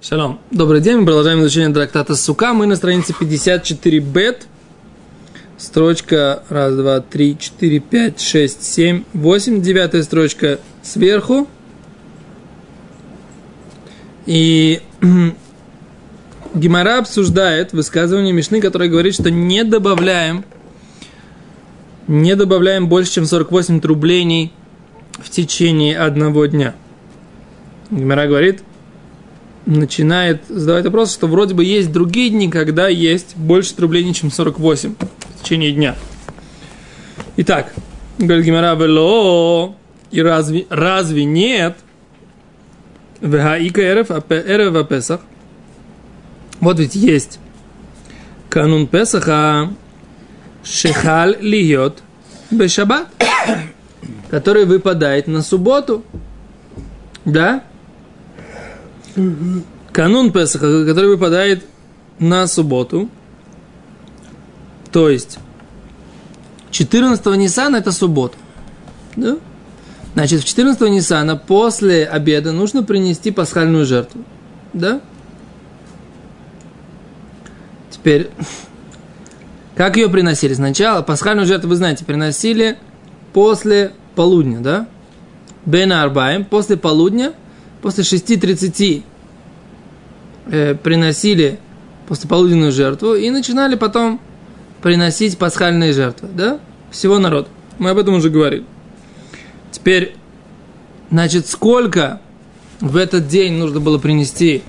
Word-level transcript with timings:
Шалом. 0.00 0.38
Добрый 0.52 0.80
день, 0.80 0.98
мы 0.98 1.06
продолжаем 1.06 1.40
изучение 1.40 1.74
трактата 1.74 2.14
Сука. 2.14 2.52
Мы 2.52 2.66
на 2.66 2.76
странице 2.76 3.12
54 3.18 3.98
бет. 3.98 4.46
Строчка 5.56 6.44
раз, 6.48 6.76
два, 6.76 7.00
три, 7.00 7.36
четыре, 7.36 7.80
пять, 7.80 8.20
шесть, 8.20 8.62
семь, 8.62 9.02
восемь. 9.12 9.60
Девятая 9.60 10.04
строчка 10.04 10.60
сверху. 10.84 11.48
И 14.26 14.80
Гимара 16.54 16.98
обсуждает 17.00 17.72
высказывание 17.72 18.32
Мишны, 18.32 18.60
которое 18.60 18.88
говорит, 18.88 19.14
что 19.14 19.32
не 19.32 19.64
добавляем, 19.64 20.44
не 22.06 22.36
добавляем 22.36 22.88
больше, 22.88 23.14
чем 23.14 23.26
48 23.26 23.80
трублений 23.80 24.52
в 25.18 25.28
течение 25.28 25.98
одного 25.98 26.46
дня. 26.46 26.76
Гимара 27.90 28.28
говорит, 28.28 28.62
начинает 29.68 30.42
задавать 30.48 30.86
вопрос, 30.86 31.12
что 31.12 31.26
вроде 31.26 31.54
бы 31.54 31.62
есть 31.62 31.92
другие 31.92 32.30
дни, 32.30 32.48
когда 32.48 32.88
есть 32.88 33.36
больше 33.36 33.74
трублений, 33.74 34.14
чем 34.14 34.30
48 34.30 34.94
в 34.94 35.42
течение 35.42 35.72
дня. 35.72 35.94
Итак, 37.36 37.74
говорит 38.18 38.46
Гимара, 38.46 38.74
вело, 38.74 39.76
и 40.10 40.22
разве, 40.22 40.66
разве 40.70 41.24
нет? 41.24 41.76
Вегаика 43.20 43.82
эрев, 43.82 44.10
эрев 44.10 44.74
а 44.74 44.84
Песах. 44.84 45.20
Вот 46.60 46.78
ведь 46.78 46.94
есть 46.94 47.38
канун 48.48 48.86
Песаха, 48.86 49.70
шехаль 50.64 51.36
льет 51.40 52.02
бешабат, 52.50 53.08
который 54.30 54.64
выпадает 54.64 55.26
на 55.26 55.42
субботу. 55.42 56.02
Да? 57.26 57.64
Канун 59.92 60.32
Песаха, 60.32 60.86
который 60.86 61.10
выпадает 61.10 61.64
на 62.18 62.46
субботу, 62.46 63.08
то 64.92 65.08
есть 65.08 65.38
14 66.70 67.24
Ниссана 67.36 67.76
это 67.76 67.92
суббота. 67.92 68.36
Да? 69.16 69.38
Значит, 70.14 70.42
в 70.42 70.44
14 70.44 70.80
Ниссана 70.90 71.36
после 71.36 72.04
обеда 72.04 72.52
нужно 72.52 72.82
принести 72.82 73.30
пасхальную 73.30 73.86
жертву. 73.86 74.22
Да? 74.72 75.00
Теперь, 77.90 78.30
как 79.76 79.96
ее 79.96 80.08
приносили? 80.08 80.54
Сначала 80.54 81.02
пасхальную 81.02 81.46
жертву, 81.46 81.70
вы 81.70 81.76
знаете, 81.76 82.04
приносили 82.04 82.78
после 83.32 83.92
полудня, 84.14 84.60
да? 84.60 84.88
Бена 85.66 86.02
Арбаем, 86.02 86.44
после 86.44 86.76
полудня– 86.76 87.32
после 87.82 88.04
6.30 88.04 89.02
э, 90.48 90.74
приносили 90.74 91.58
послеполуденную 92.08 92.72
жертву 92.72 93.14
и 93.14 93.30
начинали 93.30 93.74
потом 93.74 94.20
приносить 94.82 95.38
пасхальные 95.38 95.92
жертвы, 95.92 96.28
да? 96.32 96.60
Всего 96.90 97.18
народ. 97.18 97.48
Мы 97.78 97.90
об 97.90 97.98
этом 97.98 98.14
уже 98.14 98.30
говорили. 98.30 98.64
Теперь, 99.70 100.16
значит, 101.10 101.46
сколько 101.46 102.20
в 102.80 102.96
этот 102.96 103.28
день 103.28 103.54
нужно 103.54 103.80
было 103.80 103.98
принести 103.98 104.62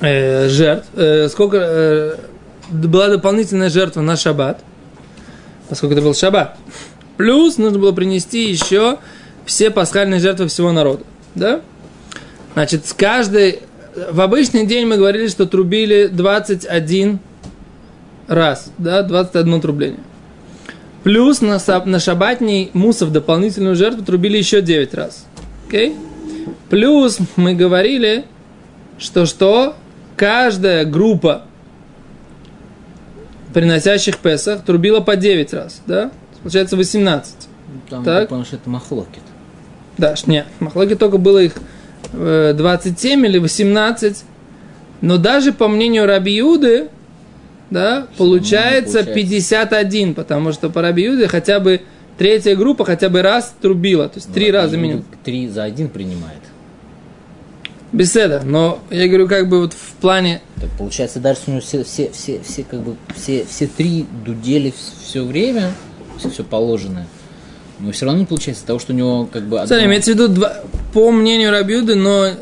э, 0.00 0.48
жертв, 0.48 0.88
э, 0.94 1.28
сколько 1.28 1.58
э, 1.60 2.16
была 2.70 3.08
дополнительная 3.08 3.68
жертва 3.68 4.00
на 4.00 4.16
шаббат, 4.16 4.64
поскольку 5.68 5.94
это 5.94 6.02
был 6.02 6.14
шаббат. 6.14 6.56
Плюс 7.16 7.58
нужно 7.58 7.78
было 7.78 7.92
принести 7.92 8.48
еще 8.48 8.98
все 9.44 9.70
пасхальные 9.70 10.20
жертвы 10.20 10.48
всего 10.48 10.72
народа 10.72 11.04
да? 11.36 11.60
Значит, 12.54 12.86
с 12.86 12.92
каждой... 12.92 13.60
В 13.96 14.20
обычный 14.20 14.66
день 14.66 14.86
мы 14.86 14.98
говорили, 14.98 15.26
что 15.26 15.46
трубили 15.46 16.08
21 16.08 17.18
раз, 18.28 18.70
да, 18.76 19.02
21 19.02 19.60
трубление. 19.62 20.00
Плюс 21.02 21.40
на, 21.40 21.58
на 21.86 21.98
шабатний 21.98 22.70
мусов 22.74 23.10
дополнительную 23.10 23.74
жертву 23.74 24.04
трубили 24.04 24.36
еще 24.36 24.60
9 24.60 24.92
раз. 24.92 25.24
Окей? 25.66 25.92
Okay? 25.92 25.96
Плюс 26.68 27.18
мы 27.36 27.54
говорили, 27.54 28.26
что 28.98 29.24
что? 29.24 29.76
Каждая 30.16 30.84
группа 30.84 31.42
приносящих 33.54 34.18
Песах 34.18 34.62
трубила 34.62 35.00
по 35.00 35.16
9 35.16 35.54
раз, 35.54 35.80
да? 35.86 36.10
Получается 36.42 36.76
18. 36.76 37.34
Там, 37.88 38.04
так? 38.04 38.24
потому 38.24 38.44
что 38.44 38.56
это 38.56 38.68
махлокит. 38.68 39.22
Да, 39.96 40.14
нет, 40.26 40.46
махлоки 40.60 40.96
только 40.96 41.16
было 41.16 41.38
их 41.38 41.54
27 42.12 43.24
э, 43.24 43.28
или 43.28 43.38
18. 43.38 44.24
Но 45.02 45.18
даже 45.18 45.52
по 45.52 45.68
мнению 45.68 46.06
Раби 46.06 46.34
Юды, 46.34 46.88
да, 47.70 48.06
получается, 48.16 49.04
получается 49.04 49.14
51, 49.14 50.14
потому 50.14 50.52
что 50.52 50.70
по 50.70 50.82
Раби 50.82 51.04
Юде 51.04 51.28
хотя 51.28 51.60
бы 51.60 51.82
третья 52.16 52.56
группа 52.56 52.84
хотя 52.84 53.08
бы 53.08 53.22
раз 53.22 53.54
трубила, 53.60 54.08
то 54.08 54.18
есть 54.18 54.32
три 54.32 54.48
ну, 54.48 54.54
раза 54.54 54.76
минимум. 54.76 55.04
Три 55.24 55.48
за 55.48 55.64
один 55.64 55.88
принимает. 55.88 56.40
Беседа, 57.92 58.42
но 58.44 58.80
я 58.90 59.06
говорю, 59.06 59.28
как 59.28 59.48
бы 59.48 59.60
вот 59.60 59.72
в 59.72 59.94
плане... 60.00 60.42
Так 60.60 60.70
получается, 60.76 61.20
дальше 61.20 61.42
у 61.46 61.50
него 61.52 61.60
все, 61.60 61.84
все, 61.84 62.10
все, 62.10 62.40
все, 62.40 62.64
как 62.64 62.80
бы, 62.80 62.96
все, 63.14 63.46
все 63.48 63.66
три 63.66 64.06
дудели 64.24 64.74
все 65.00 65.24
время, 65.24 65.72
все, 66.18 66.30
все 66.30 66.44
положенное. 66.44 67.06
Но 67.78 67.92
все 67.92 68.06
равно 68.06 68.20
не 68.20 68.26
получается 68.26 68.64
того, 68.66 68.78
что 68.78 68.92
у 68.92 68.96
него 68.96 69.28
как 69.30 69.44
бы... 69.44 69.56
Одно... 69.56 69.66
Смотри, 69.66 69.86
имеется 69.86 70.12
в 70.12 70.14
виду, 70.14 70.28
два, 70.28 70.62
по 70.92 71.10
мнению 71.10 71.50
Рабиуды, 71.50 71.94
но 71.94 72.26
э, 72.26 72.34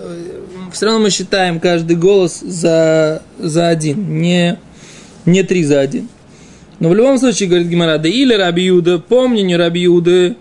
все 0.73 0.87
равно 0.87 1.01
мы 1.01 1.11
считаем 1.11 1.61
каждый 1.61 1.97
голос 1.97 2.41
за, 2.41 3.23
за 3.39 3.69
один, 3.69 4.21
не, 4.21 4.59
не 5.27 5.43
три 5.43 5.65
за 5.65 5.81
один. 5.81 6.09
Но 6.79 6.89
в 6.89 6.95
любом 6.95 7.19
случае, 7.19 7.49
говорит 7.49 7.69
Гимара, 7.69 7.99
да 7.99 8.09
или 8.09 8.35
Рабиуда, 8.35 8.99
по 8.99 9.27
мнению 9.27 9.59
Рабиуды, 9.59 10.37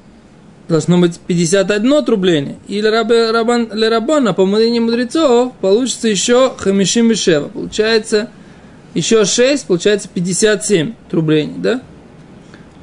должно 0.67 0.97
быть 0.97 1.19
51 1.19 2.05
трубление. 2.05 2.55
Или 2.67 2.87
рабан, 2.87 3.65
или 3.65 3.85
рабана, 3.85 4.33
по 4.33 4.45
мнению 4.45 4.83
мудрецов, 4.83 5.53
получится 5.61 6.07
еще 6.07 6.53
хамишим 6.57 7.09
бешева. 7.09 7.47
Получается 7.49 8.29
еще 8.93 9.25
6, 9.25 9.67
получается 9.67 10.09
57 10.13 10.93
трублений, 11.09 11.55
да? 11.57 11.81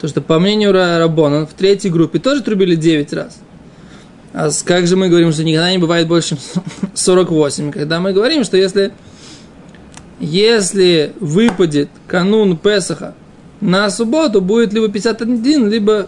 То, 0.01 0.09
что 0.09 0.23
по 0.23 0.39
мнению 0.39 0.73
Рабона 0.73 1.47
в 1.47 1.53
третьей 1.53 1.91
группе 1.91 2.19
тоже 2.19 2.43
трубили 2.43 2.75
9 2.75 3.13
раз. 3.13 3.39
А 4.33 4.49
как 4.65 4.87
же 4.87 4.97
мы 4.97 5.09
говорим, 5.09 5.33
что 5.33 5.45
никогда 5.45 5.71
не 5.71 5.79
бывает 5.79 6.09
больше, 6.09 6.31
чем 6.37 6.39
48? 6.95 7.73
Когда 7.73 8.01
мы 8.01 8.13
говорим, 8.13 8.45
что 8.45 8.57
если, 8.57 8.93
если 10.19 11.13
выпадет 11.21 11.91
канун 12.07 12.57
Песаха 12.57 13.15
на 13.61 13.91
субботу, 13.91 14.41
будет 14.41 14.73
либо 14.73 14.89
51, 14.89 15.69
либо 15.69 16.07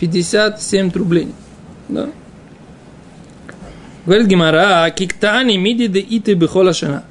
57 0.00 0.90
трублей. 0.90 1.28
Да? 1.88 2.08
Говорит 4.04 4.26
Гимара, 4.26 4.90
киктани 4.90 5.58
миди 5.58 5.86
де 5.86 6.00
иты 6.00 6.34
бихола 6.34 6.72
шана. 6.72 7.04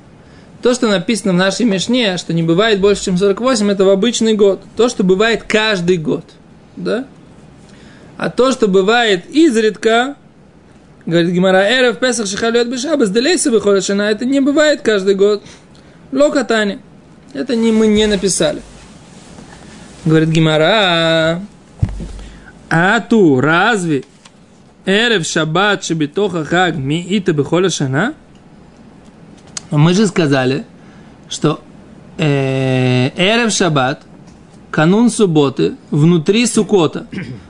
То, 0.62 0.73
что 0.73 0.88
написано 0.88 1.34
в 1.34 1.35
нашей 1.35 1.66
Мишне, 1.66 2.18
что 2.18 2.34
не 2.34 2.44
бывает 2.44 2.81
больше, 2.81 3.06
чем 3.06 3.18
48, 3.18 3.72
это 3.72 3.85
в 3.85 3.90
обычный 3.90 4.34
год. 4.34 4.62
То, 4.75 4.90
что 4.90 5.03
бывает 5.03 5.44
каждый 5.44 5.97
год. 5.97 6.25
Да? 6.75 7.06
А 8.18 8.29
то, 8.29 8.51
что 8.51 8.67
бывает 8.67 9.29
изредка, 9.29 10.16
говорит 11.06 11.31
Гимара, 11.31 11.57
эра 11.57 11.94
в 11.94 12.00
Песах 12.00 12.28
шахалет 12.28 12.69
бешабас, 12.69 13.09
выходит 13.46 13.85
шана, 13.85 14.03
это 14.03 14.25
не 14.25 14.40
бывает 14.40 14.81
каждый 14.81 15.13
год. 15.13 15.44
Локатани. 16.12 16.79
Это 17.34 17.56
не, 17.56 17.72
мы 17.72 17.88
не 17.88 18.07
написали. 18.07 18.62
Говорит 20.06 20.29
Гимара, 20.29 21.41
а 22.69 23.00
ту, 23.01 23.40
разве 23.41 24.06
Эрев 24.85 25.25
шаббат 25.25 25.84
шебитоха 25.84 26.46
хаг 26.46 26.78
ми 26.78 27.06
ита 27.09 27.34
бихоля 27.34 27.70
шана? 27.70 28.14
Мы 29.72 29.93
же 29.93 30.08
сказали, 30.08 30.66
что 31.29 31.59
э, 32.17 33.09
Эрев 33.17 33.52
Шаббат, 33.52 34.03
канун 34.72 35.09
субботы, 35.09 35.75
внутри 35.91 36.46
Сукота. 36.46 37.08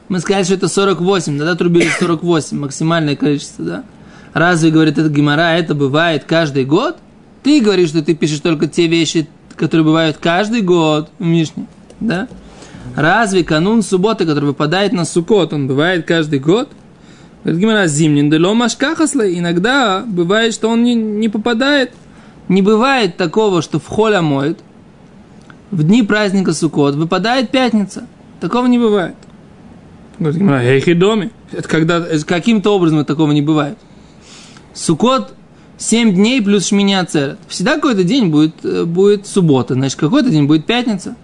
Мы 0.08 0.20
сказали, 0.20 0.44
что 0.44 0.54
это 0.56 0.68
48, 0.68 1.38
тогда 1.38 1.56
трубили 1.56 1.90
48, 2.00 2.58
максимальное 2.58 3.16
количество, 3.16 3.66
да? 3.66 3.84
Разве, 4.34 4.72
говорит 4.72 4.98
этот 4.98 5.12
Гимара, 5.12 5.58
это 5.58 5.76
бывает 5.76 6.24
каждый 6.26 6.66
год? 6.66 6.98
Ты 7.44 7.62
говоришь, 7.62 7.90
что 7.90 8.04
ты 8.04 8.16
пишешь 8.16 8.40
только 8.40 8.68
те 8.68 8.88
вещи, 8.88 9.28
которые 9.56 9.86
бывают 9.86 10.18
каждый 10.18 10.62
год 10.62 11.10
в 11.20 11.24
Мишне, 11.24 11.68
да? 12.00 12.28
Разве 12.96 13.44
канун 13.44 13.84
субботы, 13.84 14.26
который 14.26 14.46
выпадает 14.46 14.92
на 14.92 15.06
Сукот, 15.06 15.54
он 15.54 15.68
бывает 15.68 16.08
каждый 16.08 16.40
год? 16.40 16.70
Говорит 17.44 17.62
Гимара, 17.62 17.88
зимний, 17.88 18.28
да 18.30 18.38
ломашкахасле, 18.38 19.38
иногда 19.38 20.04
бывает, 20.08 20.54
что 20.54 20.70
он 20.70 20.84
не, 20.84 20.96
не 20.96 21.30
попадает– 21.30 21.92
не 22.48 22.62
бывает 22.62 23.18
такого, 23.18 23.62
что 23.62 23.80
в 23.80 23.88
холя 23.88 24.22
моет, 24.22 24.60
в 25.72 25.84
дни 25.84 26.04
праздника 26.04 26.54
Суккот 26.54 26.96
выпадает 26.96 27.52
пятница. 27.52 28.08
Такого 28.40 28.68
не 28.68 28.80
бывает. 28.80 29.16
Говорит 30.20 30.40
Гимара, 30.40 30.96
доме. 30.96 31.32
Это 31.52 31.68
когда, 31.68 32.02
каким-то 32.26 32.76
образом 32.76 33.04
такого 33.06 33.32
не 33.32 33.42
бывает. 33.42 33.78
Суккот 34.74 35.34
7 35.78 36.14
дней 36.14 36.42
плюс 36.42 36.68
шминя 36.68 37.06
церет. 37.06 37.38
Всегда 37.48 37.76
какой-то 37.76 38.04
день 38.04 38.30
будет, 38.30 38.54
э, 38.64 38.86
будет 38.86 39.28
суббота, 39.28 39.76
значит, 39.76 40.00
какой-то 40.00 40.30
день 40.30 40.46
будет 40.46 40.66
пятница. 40.66 41.16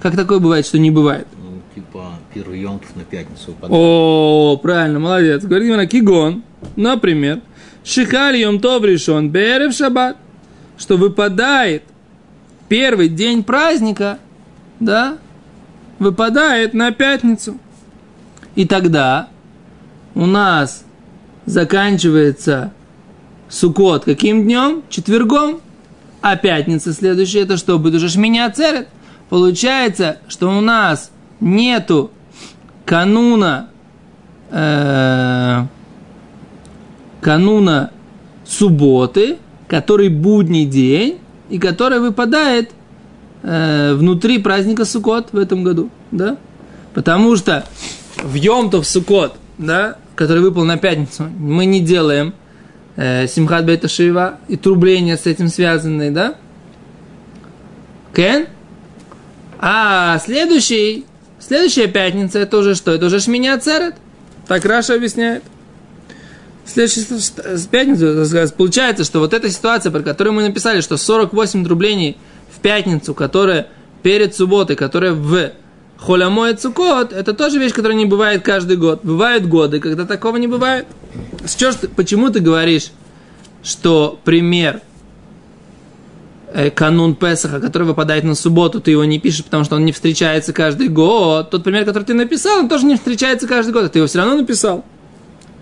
Как 0.00 0.16
такое 0.16 0.38
бывает, 0.38 0.66
что 0.66 0.78
не 0.78 0.90
бывает? 0.90 1.26
Ну, 1.38 1.60
типа, 1.74 2.18
первый 2.32 2.60
йонтов 2.60 2.94
на 2.96 3.04
пятницу 3.04 3.48
выпадает. 3.48 3.72
О, 3.72 4.58
правильно, 4.62 4.98
молодец. 4.98 5.44
Говорит 5.44 5.90
кигон, 5.90 6.42
например, 6.76 7.40
шихаль 7.84 8.36
йом 8.36 8.58
тов 8.60 8.84
решен, 8.84 9.30
берев 9.30 9.72
шаббат, 9.74 10.16
что 10.76 10.96
выпадает 10.96 11.84
первый 12.68 13.08
день 13.08 13.44
праздника, 13.44 14.18
да, 14.80 15.18
выпадает 15.98 16.74
на 16.74 16.90
пятницу. 16.90 17.58
И 18.54 18.66
тогда 18.66 19.28
у 20.14 20.26
нас 20.26 20.84
заканчивается 21.46 22.72
Сукот 23.48 24.04
каким 24.04 24.42
днем? 24.42 24.82
Четвергом. 24.88 25.60
А 26.20 26.36
пятница 26.36 26.92
следующая, 26.92 27.42
это 27.42 27.56
что 27.56 27.78
будет 27.78 27.94
уже 27.94 28.08
шминя 28.08 28.50
церет? 28.50 28.88
Получается, 29.28 30.18
что 30.26 30.48
у 30.48 30.60
нас 30.60 31.10
нету 31.38 32.10
кануна 32.86 33.68
э, 34.50 35.66
кануна 37.20 37.90
субботы, 38.44 39.38
который 39.74 40.08
будний 40.08 40.66
день, 40.66 41.18
и 41.50 41.58
который 41.58 41.98
выпадает 41.98 42.70
э, 43.42 43.94
внутри 43.94 44.38
праздника 44.38 44.84
Сукот 44.84 45.32
в 45.32 45.36
этом 45.36 45.64
году, 45.64 45.90
да? 46.12 46.36
Потому 46.94 47.34
что 47.34 47.66
в 48.22 48.34
Йомтов 48.34 48.86
Сукот, 48.86 49.34
да, 49.58 49.96
который 50.14 50.44
выпал 50.44 50.64
на 50.64 50.76
пятницу, 50.76 51.24
мы 51.24 51.64
не 51.64 51.80
делаем 51.80 52.34
э, 52.94 53.26
Симхат 53.26 53.66
Бета 53.66 53.88
Шива 53.88 54.38
и 54.46 54.56
трубления 54.56 55.16
с 55.16 55.26
этим 55.26 55.48
связанные, 55.48 56.12
да? 56.12 56.36
Кен? 58.14 58.46
А 59.58 60.20
следующий, 60.20 61.04
следующая 61.40 61.88
пятница, 61.88 62.38
это 62.38 62.58
уже 62.58 62.76
что? 62.76 62.92
Это 62.92 63.06
уже 63.06 63.18
Шминя 63.18 63.58
Церет. 63.58 63.96
Так 64.46 64.64
Раша 64.66 64.94
объясняет. 64.94 65.42
Следующая 66.66 67.04
пятница, 67.70 68.54
получается, 68.56 69.04
что 69.04 69.18
вот 69.20 69.34
эта 69.34 69.50
ситуация, 69.50 69.92
про 69.92 70.00
которую 70.00 70.34
мы 70.34 70.42
написали, 70.42 70.80
что 70.80 70.96
48 70.96 71.64
трублений 71.64 72.16
в 72.54 72.60
пятницу, 72.60 73.14
которая 73.14 73.68
перед 74.02 74.34
субботой, 74.34 74.74
которая 74.74 75.12
в 75.12 75.52
холямой 75.98 76.54
цукот, 76.54 77.12
это 77.12 77.34
тоже 77.34 77.58
вещь, 77.58 77.72
которая 77.72 77.96
не 77.96 78.06
бывает 78.06 78.42
каждый 78.42 78.76
год. 78.76 79.00
Бывают 79.02 79.46
годы, 79.46 79.80
когда 79.80 80.06
такого 80.06 80.36
не 80.38 80.46
бывает. 80.46 80.86
Ж 81.44 81.74
ты, 81.74 81.88
почему 81.88 82.30
ты 82.30 82.40
говоришь, 82.40 82.90
что 83.62 84.18
пример 84.24 84.80
э, 86.52 86.70
канун 86.70 87.14
Песаха, 87.14 87.60
который 87.60 87.84
выпадает 87.84 88.24
на 88.24 88.34
субботу, 88.34 88.80
ты 88.80 88.90
его 88.90 89.04
не 89.04 89.18
пишешь, 89.18 89.44
потому 89.44 89.64
что 89.64 89.76
он 89.76 89.84
не 89.84 89.92
встречается 89.92 90.52
каждый 90.52 90.88
год. 90.88 91.50
Тот 91.50 91.62
пример, 91.64 91.84
который 91.84 92.04
ты 92.04 92.14
написал, 92.14 92.60
он 92.60 92.68
тоже 92.68 92.86
не 92.86 92.96
встречается 92.96 93.46
каждый 93.46 93.72
год, 93.72 93.84
а 93.84 93.88
ты 93.88 93.98
его 93.98 94.08
все 94.08 94.18
равно 94.18 94.36
написал. 94.36 94.84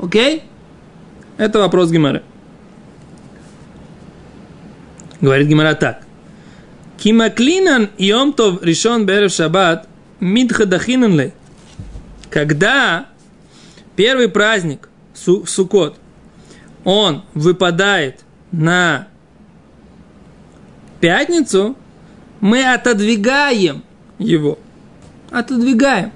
Окей? 0.00 0.42
Это 1.38 1.58
вопрос 1.58 1.90
Гимары. 1.90 2.22
Говорит 5.20 5.48
Гимара 5.48 5.74
так. 5.74 6.02
Кимаклинан 6.98 7.90
йомтов 7.98 8.62
решен 8.62 9.06
берев 9.06 9.32
шаббат 9.32 9.88
мидхадахинан 10.20 11.18
лей. 11.18 11.32
Когда 12.30 13.06
первый 13.96 14.28
праздник 14.28 14.88
Сукот, 15.14 15.96
он 16.84 17.24
выпадает 17.34 18.20
на 18.50 19.08
пятницу, 21.00 21.76
мы 22.40 22.64
отодвигаем 22.72 23.84
его. 24.18 24.58
Отодвигаем. 25.30 26.12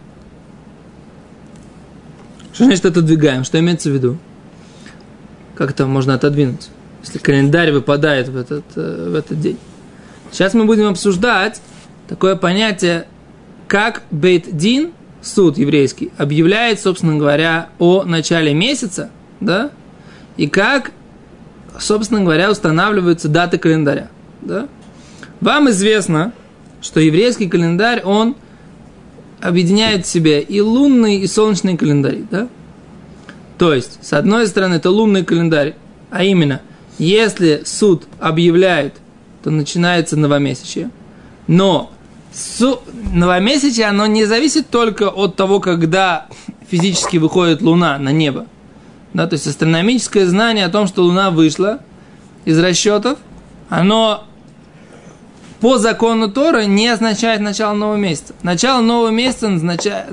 Что 2.53 2.65
значит 2.65 2.87
отодвигаем? 2.87 3.45
Что 3.45 3.59
имеется 3.61 3.91
в 3.91 3.93
виду? 3.93 4.19
Как 5.57 5.71
это 5.71 5.87
можно 5.87 6.15
отодвинуть, 6.15 6.69
если 7.03 7.19
календарь 7.19 7.73
выпадает 7.73 8.29
в 8.29 8.37
этот, 8.37 8.65
э, 8.77 9.09
в 9.11 9.15
этот 9.15 9.41
день? 9.41 9.59
Сейчас 10.31 10.53
мы 10.53 10.67
будем 10.67 10.87
обсуждать 10.87 11.63
такое 12.09 12.37
понятие, 12.37 13.07
как 13.67 14.03
Бейт-Дин, 14.11 14.93
суд 15.23 15.57
еврейский, 15.57 16.13
объявляет, 16.19 16.79
собственно 16.79 17.17
говоря, 17.17 17.71
о 17.79 18.05
начале 18.05 18.53
месяца, 18.53 19.11
да, 19.41 19.71
и 20.37 20.47
как, 20.47 20.93
собственно 21.79 22.21
говоря, 22.21 22.51
устанавливаются 22.51 23.29
даты 23.29 23.57
календаря, 23.57 24.11
да. 24.43 24.69
Вам 25.41 25.71
известно, 25.71 26.33
что 26.83 27.01
еврейский 27.01 27.49
календарь, 27.49 28.03
он 28.03 28.37
объединяет 29.41 30.05
в 30.05 30.09
себе 30.09 30.43
и 30.43 30.61
лунный, 30.61 31.17
и 31.17 31.27
солнечный 31.27 31.79
календарь, 31.79 32.25
да. 32.31 32.49
То 33.59 33.73
есть, 33.73 33.99
с 34.03 34.13
одной 34.13 34.47
стороны, 34.47 34.75
это 34.75 34.91
лунный 34.91 35.25
календарь, 35.25 35.77
а 36.11 36.25
именно, 36.25 36.61
если 36.99 37.63
суд 37.65 38.05
объявляет, 38.21 38.95
то 39.43 39.51
начинается 39.51 40.17
новомесячие. 40.17 40.91
Но 41.47 41.91
су- 42.33 42.81
новомесячие, 43.13 43.87
оно 43.87 44.07
не 44.07 44.25
зависит 44.25 44.69
только 44.69 45.09
от 45.09 45.37
того, 45.37 45.61
когда 45.61 46.27
физически 46.69 47.17
выходит 47.17 47.63
Луна 47.63 47.99
на 47.99 48.13
небо. 48.13 48.47
Да, 49.15 49.27
то 49.27 49.35
есть 49.35 49.47
астрономическое 49.47 50.27
знание 50.27 50.67
о 50.67 50.69
том, 50.69 50.87
что 50.87 51.03
Луна 51.03 51.31
вышла 51.31 51.81
из 52.45 52.59
расчетов, 52.59 53.19
оно 53.69 54.25
по 55.61 55.79
закону 55.79 56.31
Тора 56.31 56.65
не 56.65 56.89
означает 56.89 57.41
начало 57.41 57.75
нового 57.75 57.97
месяца. 57.97 58.35
Начало 58.43 58.83
нового 58.83 59.09
месяца 59.09 59.49
означает, 59.49 60.07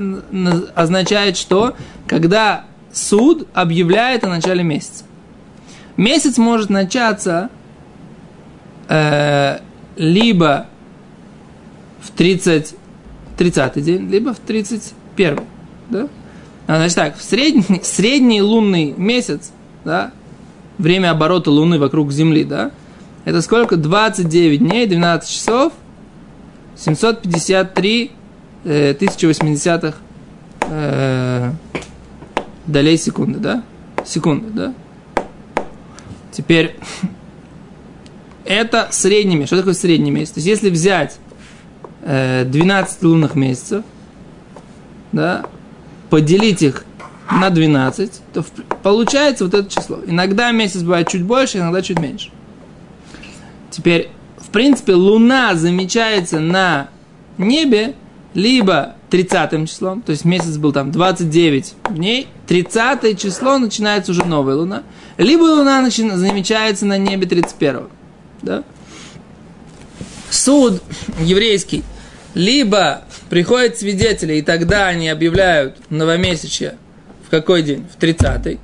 означает 0.74 1.38
что? 1.38 1.76
Когда 2.08 2.66
суд 2.94 3.48
объявляет 3.54 4.24
о 4.24 4.30
начале 4.30 4.64
месяца. 4.64 5.04
Месяц 5.98 6.38
может 6.38 6.70
начаться 6.70 7.50
э, 8.88 9.60
либо 9.96 10.68
в 12.02 12.12
30, 12.12 12.76
30 13.38 13.84
день, 13.84 14.10
либо 14.10 14.34
в 14.34 14.40
31. 14.40 15.40
Да? 15.90 16.08
А, 16.68 16.78
значит 16.78 16.96
так, 16.96 17.18
в 17.18 17.22
средний, 17.22 17.82
средний 17.84 18.42
лунный 18.42 18.94
месяц, 18.96 19.52
да, 19.84 20.12
время 20.78 21.12
оборота 21.12 21.52
Луны 21.52 21.80
вокруг 21.80 22.12
Земли, 22.12 22.44
да, 22.44 22.72
это 23.26 23.42
сколько? 23.42 23.78
29 23.78 24.60
дней, 24.60 24.88
12 24.88 25.30
часов, 25.30 25.74
753 26.76 28.12
э, 28.66 28.92
1080 28.92 29.96
э, 30.62 31.52
долей 32.68 32.98
секунды, 32.98 33.40
да? 33.40 33.64
Секунды, 34.06 34.50
да? 34.52 34.74
Теперь, 36.32 36.76
это 38.46 38.88
средний 38.92 39.36
месяц. 39.36 39.50
Что 39.50 39.58
такое 39.58 39.74
средний 39.74 40.12
месяц? 40.12 40.34
То 40.34 40.38
есть, 40.40 40.48
если 40.48 40.70
взять 40.70 41.18
э, 42.02 42.46
12 42.46 43.04
лунных 43.04 43.36
месяцев, 43.36 43.84
да, 45.12 45.46
поделить 46.10 46.62
их 46.62 46.86
на 47.32 47.50
12, 47.50 48.22
то 48.34 48.44
получается 48.82 49.46
вот 49.46 49.54
это 49.54 49.70
число. 49.70 50.00
Иногда 50.06 50.52
месяц 50.52 50.82
бывает 50.82 51.08
чуть 51.08 51.24
больше, 51.24 51.60
иногда 51.60 51.82
чуть 51.82 52.00
меньше. 52.00 52.30
Теперь, 53.70 54.10
в 54.38 54.50
принципе, 54.50 54.94
луна 54.94 55.56
замечается 55.56 56.40
на 56.40 56.90
небе 57.38 57.96
либо 58.34 58.96
30 59.14 59.70
числом, 59.70 60.02
то 60.02 60.12
есть 60.12 60.26
месяц 60.26 60.58
был 60.58 60.74
там 60.74 60.92
29 60.92 61.76
дней, 61.92 62.28
30 62.48 63.22
число 63.22 63.60
начинается 63.60 64.12
уже 64.12 64.26
новая 64.26 64.56
луна, 64.56 64.82
либо 65.20 65.44
луна 65.44 65.86
начи- 65.86 66.16
замечается 66.16 66.88
на 66.88 66.98
небе 66.98 67.28
31. 67.28 67.90
Да? 68.42 68.64
Суд 70.32 70.82
еврейский, 71.20 71.84
либо 72.34 73.04
приходят 73.30 73.78
свидетели, 73.78 74.34
и 74.34 74.42
тогда 74.42 74.88
они 74.88 75.10
объявляют 75.10 75.78
новомесячье 75.92 76.78
в 77.28 77.30
какой 77.30 77.62
день? 77.62 77.86
В 77.96 78.00
30 78.00 78.58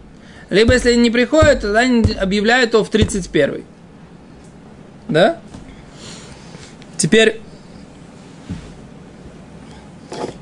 Либо 0.50 0.74
если 0.74 0.94
они 0.94 1.02
не 1.02 1.12
приходят, 1.12 1.62
тогда 1.62 1.82
они 1.82 2.12
объявляют 2.14 2.74
его 2.74 2.84
в 2.84 2.90
31 2.90 3.66
Да? 5.10 5.38
Теперь 6.98 7.40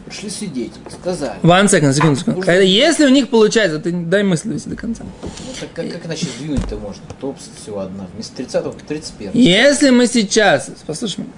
Пришли 0.08 0.30
свидетели, 0.30 0.82
сказали. 0.90 1.40
One 1.42 1.66
second, 1.66 1.94
секунду, 1.94 2.20
секунду. 2.20 2.42
Это 2.42 2.62
Если 2.62 3.06
у 3.06 3.10
них 3.10 3.30
получается, 3.30 3.80
ты 3.80 3.92
дай 3.92 4.24
мысль 4.24 4.58
до 4.66 4.76
конца. 4.76 5.04
Ну, 5.04 5.30
так 5.60 5.74
как, 5.74 5.92
как 5.92 6.06
иначе 6.06 6.28
сдвинуть-то 6.28 6.78
можно? 6.78 7.04
То 7.20 7.36
всего 7.62 7.82
одна. 7.82 8.08
Вместо 8.14 8.38
30 8.38 8.78
к 8.78 8.82
31. 8.84 9.32
Если 9.34 9.90
мы 9.90 10.08
сейчас, 10.08 10.72
послушай 10.86 11.22
меня, 11.22 11.32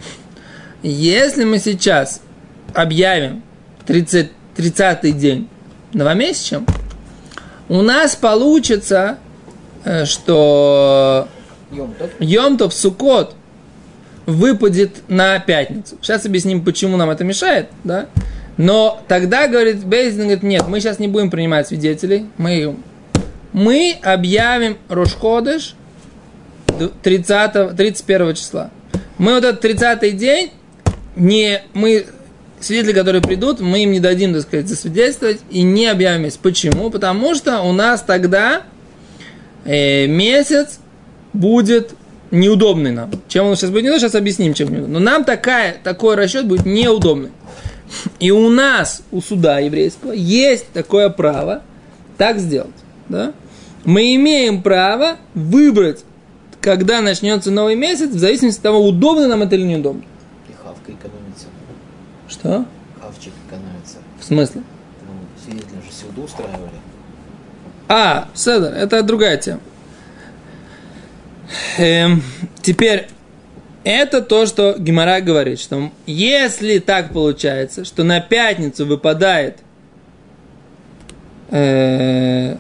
если 0.84 1.46
мы 1.46 1.58
сейчас 1.58 2.22
объявим 2.76 3.42
30, 3.88 4.32
30 4.56 5.18
день 5.18 5.50
новомесячем, 5.94 6.68
у 7.70 7.82
нас 7.82 8.16
получится, 8.16 9.18
э, 9.84 10.06
что. 10.06 11.28
Йомтов 12.20 12.74
Сукот 12.74 13.36
выпадет 14.26 15.04
на 15.08 15.40
пятницу. 15.40 15.98
Сейчас 16.02 16.26
объясним, 16.26 16.64
почему 16.64 16.98
нам 16.98 17.10
это 17.10 17.24
мешает, 17.24 17.70
да? 17.84 18.08
Но 18.60 19.02
тогда, 19.08 19.48
говорит, 19.48 19.86
Бейзин 19.86 20.24
говорит, 20.24 20.44
нет, 20.44 20.68
мы 20.68 20.82
сейчас 20.82 21.00
не 21.00 21.08
будем 21.08 21.30
принимать 21.30 21.70
свидетелей, 21.70 22.26
мы, 22.36 22.76
мы 23.54 23.96
объявим 24.04 24.78
Рошходыш 24.90 25.76
30, 27.02 27.78
31 27.78 28.36
числа. 28.36 28.70
Мы 29.18 29.36
вот 29.36 29.46
этот 29.46 29.62
30 29.62 30.18
день, 30.18 30.52
не, 31.16 31.62
мы, 31.74 32.06
свидетели, 32.60 32.92
которые 32.92 33.22
придут, 33.22 33.62
мы 33.62 33.84
им 33.84 33.92
не 33.92 34.02
дадим, 34.02 34.34
так 34.34 34.42
сказать, 34.42 34.68
засвидетельствовать 34.68 35.40
и 35.50 35.62
не 35.62 35.88
объявим 35.88 36.24
месяц. 36.24 36.36
Почему? 36.36 36.90
Потому 36.90 37.36
что 37.36 37.62
у 37.62 37.72
нас 37.72 38.02
тогда 38.02 38.64
э, 39.64 40.06
месяц 40.06 40.82
будет 41.32 41.92
неудобный 42.30 42.92
нам. 42.92 43.10
Чем 43.30 43.46
он 43.46 43.56
сейчас 43.56 43.70
будет 43.70 43.84
неудобный, 43.84 44.02
сейчас 44.02 44.16
объясним, 44.16 44.54
чем 44.54 44.68
неудобный. 44.68 45.00
Но 45.00 45.00
нам 45.00 45.24
такая, 45.24 45.78
такой 45.82 46.16
расчет 46.16 46.46
будет 46.46 46.66
неудобный. 46.66 47.30
И 48.20 48.32
у 48.32 48.50
нас, 48.50 49.02
у 49.12 49.22
суда 49.22 49.60
еврейского, 49.60 50.12
есть 50.12 50.72
такое 50.74 51.10
право 51.10 51.64
так 52.18 52.40
сделать. 52.40 52.76
Да? 53.08 53.34
Мы 53.86 54.16
имеем 54.16 54.62
право 54.62 55.18
выбрать, 55.34 56.04
когда 56.62 57.02
начнется 57.02 57.50
новый 57.52 57.76
месяц, 57.76 58.10
в 58.10 58.20
зависимости 58.20 58.60
от 58.60 58.64
того, 58.64 58.86
удобно 58.86 59.28
нам 59.28 59.42
это 59.42 59.56
или 59.56 59.64
неудобно. 59.64 60.04
И 60.48 60.54
хавка 60.54 60.92
экономится. 60.92 61.48
Что? 62.28 62.66
Хавчик 63.02 63.34
экономится. 63.48 63.98
В 64.20 64.24
смысле? 64.24 64.62
Ну, 65.08 65.44
свидетели 65.44 65.82
же 65.82 65.92
сюда 65.92 66.22
устраивали. 66.22 66.72
А, 67.88 68.28
Седер, 68.36 68.74
это 68.74 69.02
другая 69.02 69.38
тема. 69.38 69.62
Эм, 71.78 72.22
теперь, 72.62 73.08
это 73.84 74.22
то, 74.22 74.46
что 74.46 74.76
Гимара 74.78 75.22
говорит, 75.22 75.60
что 75.60 75.92
если 76.06 76.80
так 76.80 77.14
получается, 77.14 77.86
что 77.86 78.04
на 78.04 78.20
пятницу 78.20 78.86
выпадает 78.86 79.58
э, 81.50 82.58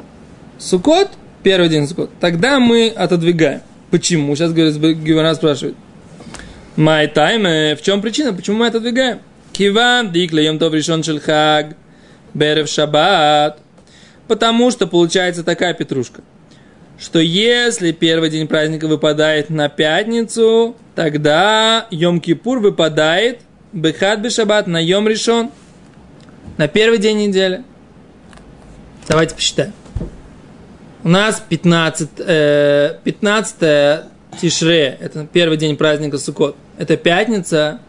Сукот, 0.57 1.09
первый 1.43 1.69
день 1.69 1.87
Сукот, 1.87 2.09
тогда 2.19 2.59
мы 2.59 2.89
отодвигаем. 2.89 3.61
Почему? 3.91 4.35
Сейчас 4.35 4.53
говорит, 4.53 4.77
Гимара 4.99 5.33
спрашивает. 5.33 5.75
Май 6.75 7.07
тайм, 7.07 7.43
в 7.75 7.81
чем 7.81 8.01
причина? 8.01 8.33
Почему 8.33 8.57
мы 8.57 8.67
отодвигаем? 8.67 9.19
Киван, 9.51 10.11
дикля, 10.11 10.43
йом 10.43 10.59
тов 10.59 10.73
решен 10.73 11.03
шельхаг, 11.03 11.75
берев 12.33 12.69
шаббат. 12.69 13.59
Потому 14.27 14.71
что 14.71 14.87
получается 14.87 15.43
такая 15.43 15.73
петрушка– 15.73 16.21
что 16.99 17.19
если 17.19 17.91
первый 17.91 18.29
день 18.29 18.47
праздника 18.47 18.87
выпадает 18.87 19.49
на 19.49 19.69
пятницу, 19.69 20.75
тогда 20.99 21.87
Йом-Кипур 21.91 22.59
выпадает 22.59 23.39
Бехат 23.71 24.19
Бешабат 24.19 24.67
на 24.67 24.83
Йом 24.83 25.07
решен 25.07 25.49
на 26.57 26.67
первый 26.67 26.97
день 26.97 27.19
недели. 27.19 27.63
Давайте 29.07 29.33
посчитаем. 29.33 29.71
У 31.05 31.07
нас 31.07 31.41
15, 31.47 32.09
э, 32.17 32.97
15 33.05 34.07
Тишре, 34.41 34.97
это 34.99 35.25
первый 35.25 35.55
день 35.55 35.77
праздника 35.77 36.17
Суккот. 36.17 36.57
Это 36.77 36.97
пятница, 36.97 37.79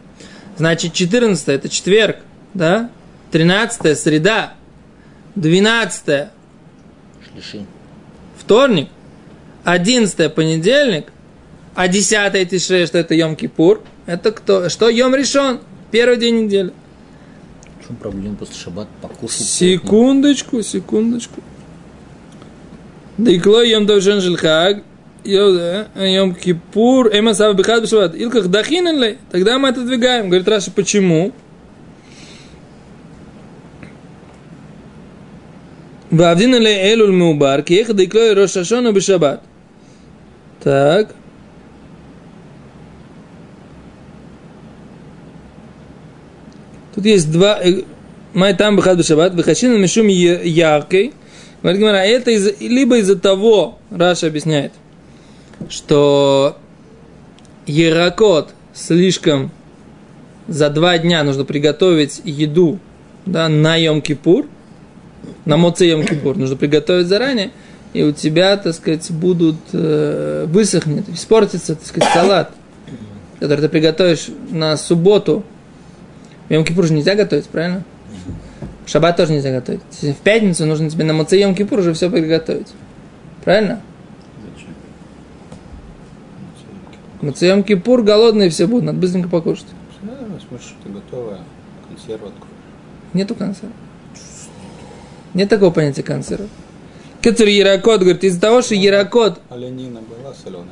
значит 0.55 0.93
14 0.93 1.49
это 1.49 1.67
четверг, 1.67 2.19
да? 2.53 2.91
13 3.31 3.99
среда, 3.99 4.53
12 5.35 6.29
Шлиши. 7.29 7.65
вторник, 8.37 8.87
11 9.65 10.33
понедельник, 10.33 11.11
а 11.73 11.87
десятое 11.87 12.45
тише, 12.45 12.85
что 12.85 12.97
это 12.97 13.15
Йом-Кипур, 13.15 13.81
это 14.05 14.31
кто? 14.31 14.69
Что 14.69 14.89
Йом 14.89 15.15
решен? 15.15 15.59
Первый 15.89 16.17
день 16.17 16.45
недели. 16.45 16.73
В 17.81 17.87
чем 17.87 17.95
проблема 17.95 18.35
после 18.35 18.55
шаббат 18.55 18.87
покушать? 19.01 19.47
Секундочку, 19.47 20.61
Секундочку, 20.61 20.63
секундочку. 20.63 21.41
Декло 23.17 23.63
Йом 23.63 23.85
Довшен 23.85 24.19
Жильхаг, 24.19 24.83
э, 25.23 25.85
Йом 25.95 26.35
Кипур, 26.35 27.09
Эма 27.13 27.33
Сава 27.33 27.53
Бихад 27.53 27.83
Бешабат. 27.83 28.15
Илках 28.15 28.47
Дахинен 28.47 29.01
ли? 29.01 29.17
Тогда 29.31 29.59
мы 29.59 29.69
отодвигаем. 29.69 30.27
Говорит 30.27 30.47
Раша, 30.47 30.71
почему? 30.71 31.31
Вавдин 36.09 36.55
ли 36.55 36.71
Элуль 36.71 37.13
Меубар, 37.13 37.61
Киеха 37.63 37.93
Декло 37.93 38.33
Рошашона 38.33 38.91
Бешабат. 38.91 39.41
Так. 40.61 41.15
Тут 46.95 47.05
есть 47.05 47.31
два... 47.31 47.59
Май 48.33 48.55
там 48.55 48.77
бахад 48.77 48.97
бешабат, 48.97 49.33
выхащина 49.33 49.77
мишум 49.77 50.07
яркой. 50.07 51.13
Говорит 51.61 51.81
Гимара, 51.81 51.97
это 51.97 52.31
из, 52.31 52.59
либо 52.59 52.97
из-за 52.97 53.17
того, 53.17 53.77
Раша 53.91 54.27
объясняет, 54.27 54.71
что 55.69 56.57
Яракот 57.67 58.49
слишком 58.73 59.51
за 60.47 60.69
два 60.69 60.97
дня 60.97 61.23
нужно 61.23 61.45
приготовить 61.45 62.21
еду 62.23 62.79
да, 63.25 63.47
на 63.47 63.79
Йом-Кипур, 63.79 64.47
на 65.45 65.57
Моце 65.57 65.87
Йом-Кипур 65.87 66.37
нужно 66.37 66.55
приготовить 66.55 67.07
заранее, 67.07 67.51
и 67.93 68.03
у 68.03 68.11
тебя, 68.11 68.57
так 68.57 68.73
сказать, 68.73 69.11
будут 69.11 69.57
э, 69.73 70.45
высохнет, 70.47 71.09
испортится, 71.09 71.75
так 71.75 71.85
сказать, 71.85 72.09
салат, 72.13 72.51
который 73.39 73.61
ты 73.61 73.69
приготовишь 73.69 74.27
на 74.49 74.77
субботу. 74.77 75.43
Йом 76.51 76.65
Кипур 76.65 76.85
же 76.85 76.93
нельзя 76.93 77.15
готовить, 77.15 77.47
правильно? 77.47 77.83
Шаббат 78.85 79.15
тоже 79.15 79.31
нельзя 79.31 79.51
готовить. 79.51 79.81
В 80.01 80.15
пятницу 80.15 80.65
нужно 80.65 80.89
тебе 80.89 81.05
на 81.05 81.13
Моце 81.13 81.39
Йом 81.39 81.55
Кипур 81.55 81.79
уже 81.79 81.93
все 81.93 82.09
приготовить. 82.09 82.67
Правильно? 83.45 83.81
Зачем? 84.53 84.73
Моце 87.21 87.63
Кипур 87.63 88.03
голодные 88.03 88.49
все 88.49 88.67
будут, 88.67 88.83
надо 88.83 88.99
быстренько 88.99 89.29
покушать. 89.29 89.67
Да, 90.01 90.11
смотришь, 90.45 90.75
что 90.81 90.89
готовая, 90.89 91.39
консерву 91.87 92.27
откроешь. 92.27 92.51
Нету 93.13 93.35
консерва. 93.35 93.73
Нет 95.33 95.47
такого 95.47 95.71
понятия 95.71 96.03
консерва. 96.03 96.49
Кетер 97.21 97.47
Яракот 97.47 98.01
говорит, 98.01 98.25
из-за 98.25 98.41
того, 98.41 98.61
что 98.61 98.75
Яракот, 98.75 99.39
Оленина 99.47 100.01
была 100.01 100.33
соленая. 100.33 100.65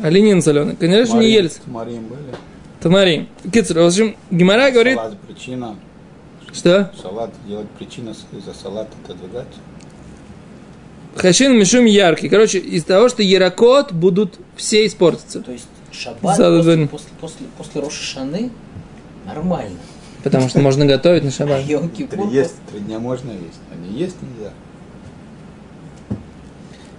оленин 0.00 0.40
соленый, 0.40 0.76
конечно, 0.76 1.18
не 1.18 1.32
ели. 1.32 1.50
Марин 1.66 2.06
были. 2.06 2.20
Тамарим. 2.86 3.28
Кетер, 3.52 3.80
в 3.80 3.86
общем, 3.86 4.14
Гимара 4.30 4.70
говорит, 4.70 4.94
Салат 4.96 5.18
причина. 5.18 5.74
что? 6.52 6.92
Салат 7.02 7.30
делать 7.48 7.68
причина 7.70 8.14
с- 8.14 8.24
из-за 8.38 8.54
салата 8.54 8.92
отодвигать. 9.04 9.48
Хашин 11.16 11.58
Мишум 11.58 11.84
яркий. 11.86 12.28
Короче, 12.28 12.58
из-за 12.60 12.86
того, 12.86 13.08
что 13.08 13.24
Яракот 13.24 13.90
будут 13.90 14.38
все 14.54 14.86
испортиться. 14.86 15.40
То 15.40 15.50
есть 15.50 15.66
шаббат 15.90 16.36
За 16.36 16.44
после, 16.62 16.86
после, 16.86 17.08
после, 17.20 17.46
после 17.58 17.80
Роша 17.80 18.04
Шаны 18.04 18.52
нормально. 19.26 19.78
Потому 20.22 20.48
что 20.48 20.60
можно 20.60 20.86
готовить 20.86 21.24
на 21.24 21.32
шаббат. 21.32 21.62
Есть, 22.30 22.54
три 22.70 22.78
дня 22.78 23.00
можно 23.00 23.32
есть, 23.32 23.60
а 23.72 23.74
не 23.74 23.98
есть 23.98 24.14
нельзя. 24.22 24.52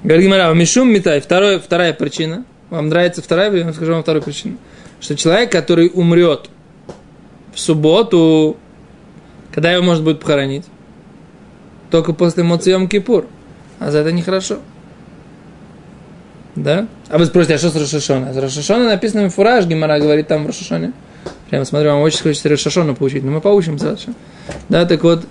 Говорит 0.03 0.25
Гимара, 0.25 0.53
Мишум 0.53 0.89
Митай. 0.91 1.22
Второе, 1.22 1.60
вторая 1.60 1.94
причина. 1.94 2.44
Вам 2.72 2.89
нравится 2.89 3.22
вторая, 3.22 3.50
я 3.56 3.72
скажу 3.72 3.94
вам 3.94 4.01
вторую 4.03 4.22
причину. 4.22 4.58
Что 5.00 5.16
человек, 5.16 5.51
который 5.51 5.92
умрет 5.94 6.50
в 7.54 7.60
субботу, 7.60 8.58
когда 9.51 9.72
его 9.72 9.84
можно 9.84 10.04
будет 10.04 10.20
похоронить? 10.20 10.66
Только 11.92 12.13
после 12.13 12.44
Моцием 12.44 12.88
Кипур. 12.88 13.25
А 13.80 13.92
за 13.92 14.00
это 14.00 14.12
нехорошо. 14.12 14.60
Да? 16.56 16.88
А 17.10 17.18
вы 17.20 17.25
спросите, 17.25 17.56
а 17.56 17.58
что 17.60 17.70
с 17.70 17.75
Рошашона? 17.75 18.34
С 18.34 18.38
Рошашона 18.38 18.86
написано 18.86 19.30
фураж, 19.30 19.66
Гимара 19.66 20.00
говорит 20.00 20.27
там 20.27 20.44
в 20.44 20.48
Рошашоне. 20.48 20.94
Прямо 21.50 21.66
смотрю, 21.66 21.92
вам 21.92 22.01
очень 22.01 22.22
хочется 22.22 22.50
Рошашона 22.50 22.96
получить, 22.96 23.24
но 23.24 23.32
мы 23.32 23.42
поучимся 23.42 23.86
дальше. 23.86 24.13
Да, 24.68 24.86
так 24.86 25.04
вот, 25.04 25.25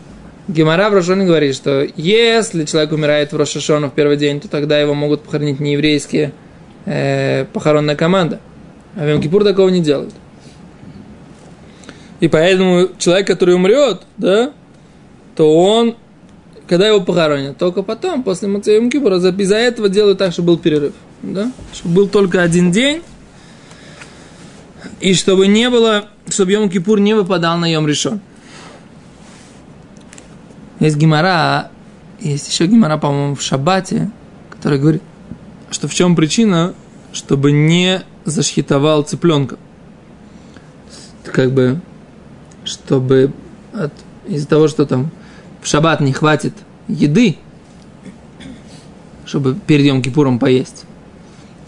Гемора 0.49 0.89
в 0.89 0.95
Рошоне 0.95 1.27
говорит, 1.27 1.57
что 1.57 1.87
если 1.97 2.65
человек 2.65 2.93
умирает 2.93 3.33
в 3.33 3.37
Рошашона 3.37 3.91
в 3.91 3.95
первый 3.95 4.17
день, 4.17 4.41
то 4.41 4.49
тогда 4.49 4.79
его 4.79 4.95
могут 4.95 5.23
похоронить 5.23 5.59
не 5.59 5.73
еврейские 5.73 6.33
э, 6.85 7.47
похоронная 7.53 7.97
команда. 7.97 8.39
А 8.97 9.01
в 9.01 9.09
Йом-Кипур 9.09 9.45
такого 9.45 9.69
не 9.69 9.81
делают. 9.81 10.15
И 12.21 12.29
поэтому 12.29 12.89
человек, 12.99 13.27
который 13.27 13.55
умрет, 13.55 14.03
да, 14.17 14.53
то 15.37 15.55
он, 15.55 15.97
когда 16.67 16.89
его 16.89 17.03
похоронят, 17.03 17.59
только 17.59 17.83
потом, 17.83 18.23
после 18.23 18.49
Йом 18.49 18.91
Кипура, 18.91 19.19
из-за 19.19 19.57
этого 19.57 19.91
делают 19.91 20.19
так, 20.19 20.33
чтобы 20.33 20.49
был 20.49 20.59
перерыв. 20.59 20.95
Да? 21.23 21.53
Чтобы 21.75 21.95
был 21.95 22.09
только 22.09 22.43
один 22.43 22.73
день, 22.73 23.03
и 25.01 25.13
чтобы 25.13 25.47
не 25.47 25.69
было, 25.69 26.07
чтобы 26.31 26.53
Йом 26.53 26.71
Кипур 26.71 26.99
не 26.99 27.13
выпадал 27.13 27.59
на 27.59 27.71
Йом 27.71 27.87
Решон. 27.87 28.21
Есть 30.81 30.97
гемора, 30.97 31.71
есть 32.19 32.49
еще 32.49 32.67
гемора, 32.67 32.97
по-моему, 32.97 33.35
в 33.35 33.43
Шаббате, 33.43 34.11
который 34.51 34.79
говорит, 34.79 35.03
что 35.71 35.87
в 35.87 35.95
чем 35.95 36.17
причина, 36.17 36.75
чтобы 37.13 37.53
не 37.53 38.03
зашхитовал 38.31 39.03
цыпленка. 39.03 39.57
Как 41.25 41.53
бы, 41.53 41.81
чтобы 42.65 43.33
от, 43.73 43.93
из-за 44.27 44.49
того, 44.49 44.69
что 44.69 44.87
там 44.87 45.11
в 45.61 45.67
шаббат 45.67 46.01
не 46.01 46.13
хватит 46.13 46.55
еды, 46.89 47.37
чтобы 49.25 49.57
перед 49.67 49.87
Йом 49.87 50.03
Кипуром 50.03 50.39
поесть. 50.39 50.85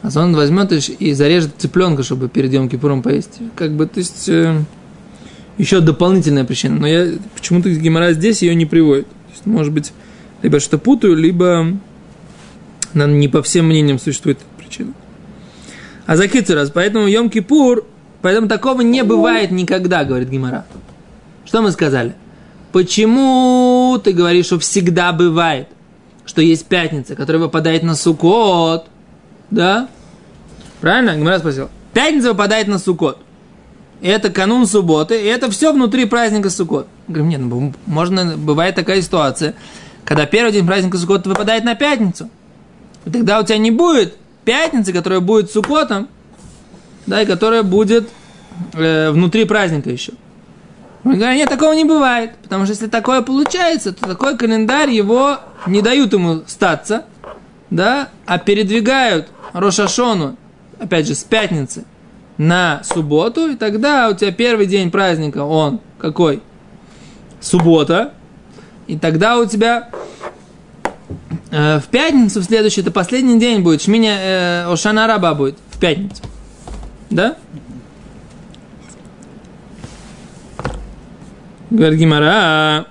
А 0.02 0.10
он 0.20 0.34
возьмет 0.36 0.72
и 0.72 1.12
зарежет 1.12 1.54
цыпленка, 1.58 2.02
чтобы 2.02 2.28
перед 2.28 2.52
Йом 2.52 2.68
Кипуром 2.68 3.02
поесть. 3.02 3.38
Как 3.56 3.72
бы, 3.72 3.86
то 3.86 3.98
есть, 3.98 4.28
э, 4.28 4.62
еще 5.58 5.80
дополнительная 5.80 6.44
причина. 6.44 6.78
Но 6.78 6.86
я 6.86 7.14
почему-то 7.34 7.68
Гемора 7.68 8.12
здесь 8.12 8.42
ее 8.42 8.54
не 8.54 8.64
приводит. 8.64 9.08
То 9.08 9.32
есть, 9.32 9.46
может 9.46 9.72
быть, 9.72 9.92
либо 10.42 10.60
что 10.60 10.78
путаю, 10.78 11.16
либо 11.16 11.66
не 12.94 13.28
по 13.28 13.42
всем 13.42 13.66
мнениям 13.66 13.98
существует 13.98 14.38
причина. 14.56 14.94
А 16.08 16.16
за 16.16 16.24
раз, 16.54 16.70
поэтому 16.70 17.06
Йом 17.06 17.28
Кипур, 17.28 17.84
поэтому 18.22 18.48
такого 18.48 18.80
не 18.80 19.04
бывает 19.04 19.50
никогда, 19.50 20.04
говорит 20.04 20.30
Гимара. 20.30 20.64
Что 21.44 21.60
мы 21.60 21.70
сказали? 21.70 22.14
Почему 22.72 24.00
ты 24.02 24.14
говоришь, 24.14 24.46
что 24.46 24.58
всегда 24.58 25.12
бывает, 25.12 25.68
что 26.24 26.40
есть 26.40 26.64
пятница, 26.64 27.14
которая 27.14 27.42
выпадает 27.42 27.82
на 27.82 27.94
Сукот? 27.94 28.86
Да? 29.50 29.90
Правильно? 30.80 31.14
Гимара 31.14 31.40
спросил. 31.40 31.68
Пятница 31.92 32.30
выпадает 32.30 32.68
на 32.68 32.78
Сукот. 32.78 33.18
Это 34.00 34.30
канун 34.30 34.64
субботы, 34.64 35.20
и 35.20 35.26
это 35.26 35.50
все 35.50 35.74
внутри 35.74 36.06
праздника 36.06 36.48
Сукот. 36.48 36.86
Говорим, 37.06 37.28
нет, 37.28 37.40
ну, 37.40 37.74
можно, 37.84 38.34
бывает 38.38 38.74
такая 38.76 39.02
ситуация, 39.02 39.56
когда 40.06 40.24
первый 40.24 40.52
день 40.52 40.66
праздника 40.66 40.96
Сукот 40.96 41.26
выпадает 41.26 41.64
на 41.64 41.74
пятницу. 41.74 42.30
И 43.04 43.10
тогда 43.10 43.40
у 43.40 43.44
тебя 43.44 43.58
не 43.58 43.70
будет 43.70 44.16
пятницы, 44.48 44.94
которая 44.94 45.20
будет 45.20 45.50
Сукотом, 45.50 46.08
да, 47.06 47.20
и 47.20 47.26
которая 47.26 47.62
будет 47.62 48.08
э, 48.72 49.10
внутри 49.10 49.44
праздника 49.44 49.90
еще. 49.90 50.12
Мы 51.04 51.16
говорим, 51.16 51.36
нет, 51.36 51.50
такого 51.50 51.74
не 51.74 51.84
бывает. 51.84 52.30
Потому 52.42 52.64
что 52.64 52.72
если 52.72 52.86
такое 52.86 53.20
получается, 53.20 53.92
то 53.92 54.08
такой 54.08 54.38
календарь 54.38 54.90
его 54.90 55.36
не 55.66 55.82
дают 55.82 56.14
ему 56.14 56.44
статься, 56.46 57.04
да, 57.68 58.08
а 58.24 58.38
передвигают 58.38 59.28
Рошашону, 59.52 60.38
опять 60.80 61.06
же, 61.06 61.14
с 61.14 61.24
пятницы 61.24 61.84
на 62.38 62.80
субботу, 62.84 63.50
и 63.50 63.54
тогда 63.54 64.08
у 64.08 64.14
тебя 64.14 64.32
первый 64.32 64.64
день 64.64 64.90
праздника, 64.90 65.44
он 65.44 65.80
какой? 65.98 66.42
Суббота. 67.42 68.14
И 68.86 68.98
тогда 68.98 69.36
у 69.36 69.44
тебя 69.44 69.90
в 71.50 71.84
пятницу, 71.90 72.40
в 72.40 72.44
следующий, 72.44 72.82
это 72.82 72.90
последний 72.90 73.38
день 73.38 73.62
будет, 73.62 73.82
Шминя 73.82 74.18
э, 74.20 74.72
Ошана 74.72 75.06
Раба 75.06 75.34
будет 75.34 75.56
в 75.70 75.78
пятницу. 75.78 76.22
Да? 77.10 77.36
Говорит 81.70 81.98
Гимара. 81.98 82.86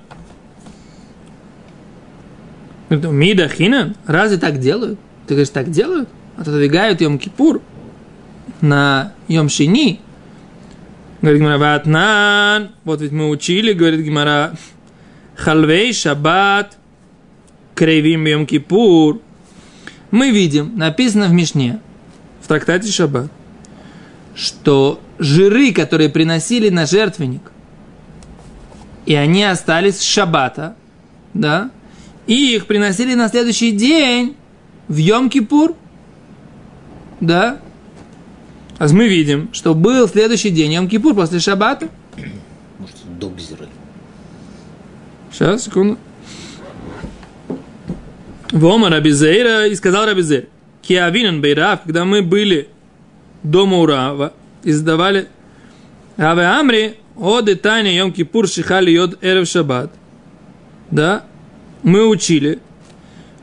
Мида 2.89 3.49
Хинан, 3.49 3.95
разве 4.05 4.37
так 4.37 4.59
делают? 4.59 4.99
Ты 5.27 5.33
говоришь, 5.33 5.49
так 5.49 5.71
делают? 5.71 6.07
Отодвигают 6.37 7.01
Йом 7.01 7.19
Кипур 7.19 7.61
на 8.61 9.13
Йом 9.27 9.49
Шини. 9.49 9.99
Говорит 11.21 11.41
Гимара, 11.41 11.57
Ватнан. 11.57 12.69
Вот 12.85 13.01
ведь 13.01 13.11
мы 13.11 13.29
учили, 13.29 13.73
говорит 13.73 14.01
Гимара, 14.01 14.53
Халвей 15.35 15.91
Шаббат, 15.91 16.77
Крейвим 17.77 18.25
Йом 18.25 18.47
Кипур. 18.47 19.21
Мы 20.09 20.31
видим, 20.31 20.75
написано 20.77 21.27
в 21.27 21.31
Мишне, 21.31 21.79
в 22.41 22.47
трактате 22.47 22.91
Шаббат, 22.91 23.31
что 24.35 24.99
жиры, 25.19 25.71
которые 25.73 26.09
приносили 26.09 26.69
на 26.69 26.87
жертвенник, 26.87 27.51
и 29.05 29.13
они 29.13 29.43
остались 29.43 29.99
с 29.99 30.03
шаббата, 30.03 30.75
да, 31.33 31.69
и 32.25 32.55
их 32.55 32.65
приносили 32.65 33.13
на 33.13 33.29
следующий 33.29 33.71
день 33.71 34.35
в 34.87 34.97
Йом-Кипур, 34.97 35.75
да, 37.21 37.59
а 38.79 38.87
мы 38.89 39.07
видим, 39.07 39.49
что 39.53 39.75
был 39.75 40.07
следующий 40.07 40.49
день 40.49 40.73
Йом-Кипур 40.73 41.13
после 41.13 41.39
шаббата. 41.39 41.89
Может, 42.79 42.95
догзеры. 43.19 43.67
Сейчас, 45.31 45.65
секунду. 45.65 45.97
Вома 48.51 48.89
Рабизейра 48.89 49.67
и 49.67 49.75
сказал 49.75 50.05
Рабизейр, 50.05 50.47
Киавинан 50.81 51.41
Бейрав, 51.41 51.83
когда 51.83 52.05
мы 52.05 52.21
были 52.21 52.69
дома 53.43 53.77
Урава 53.77 54.33
и 54.63 54.71
сдавали 54.71 55.27
Раве 56.15 56.45
Амри, 56.45 56.95
о 57.17 57.41
детайне 57.41 57.95
Йом 57.97 58.13
Кипур 58.13 58.47
Шихали 58.47 58.91
Йод 58.91 59.17
Эрев 59.21 59.47
Шаббат. 59.47 59.91
Да, 60.91 61.25
мы 61.83 62.07
учили, 62.07 62.59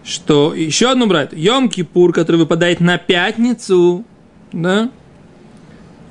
что 0.04 0.54
еще 0.54 0.90
одну 0.90 1.06
брать, 1.06 1.30
Йом 1.32 1.68
Кипур, 1.68 2.12
который 2.12 2.36
выпадает 2.36 2.80
на 2.80 2.98
пятницу, 2.98 4.04
да, 4.52 4.90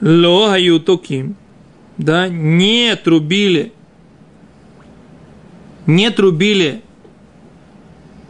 Ло 0.02 0.50
Хаютоким, 0.50 1.36
да, 1.98 2.28
не 2.28 2.96
трубили, 2.96 3.72
не 5.86 6.12
трубили 6.12 6.82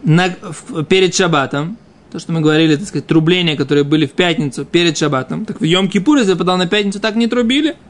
на, 0.04 0.36
в, 0.42 0.84
перед 0.84 1.16
Шаббатом, 1.16 1.78
то, 2.12 2.20
что 2.20 2.32
мы 2.32 2.42
говорили, 2.42 2.76
так 2.76 2.88
сказать, 2.88 3.08
трубления, 3.08 3.56
которые 3.56 3.84
были 3.84 4.06
в 4.06 4.12
пятницу 4.12 4.66
перед 4.66 4.98
Шаббатом, 4.98 5.46
так 5.46 5.62
в 5.62 5.64
Йом 5.64 5.90
Кипур, 5.90 6.18
если 6.18 6.34
выпадал 6.34 6.58
на 6.58 6.68
пятницу, 6.68 7.00
так 7.00 7.16
не 7.16 7.28
трубили– 7.28 7.76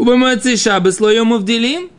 у 0.00 0.04
Бамацей 0.06 0.56
Шабы 0.56 0.92
слоем 0.92 1.36
вделим, 1.36 1.90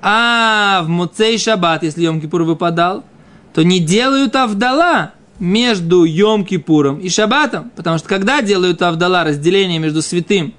а 0.00 0.82
в 0.84 0.88
Муцей 0.88 1.36
Шаббат, 1.36 1.82
если 1.82 2.04
Йом 2.04 2.22
Кипур 2.22 2.44
выпадал, 2.44 3.04
то 3.52 3.62
не 3.62 3.80
делают 3.80 4.34
Авдала 4.34 5.12
между 5.38 6.04
Йом 6.04 6.46
Кипуром 6.46 6.98
и 6.98 7.10
Шаббатом. 7.10 7.70
Потому 7.76 7.98
что 7.98 8.08
когда 8.08 8.40
делают 8.40 8.80
Авдала, 8.80 9.24
разделение 9.24 9.78
между 9.78 10.00
святым 10.00 10.54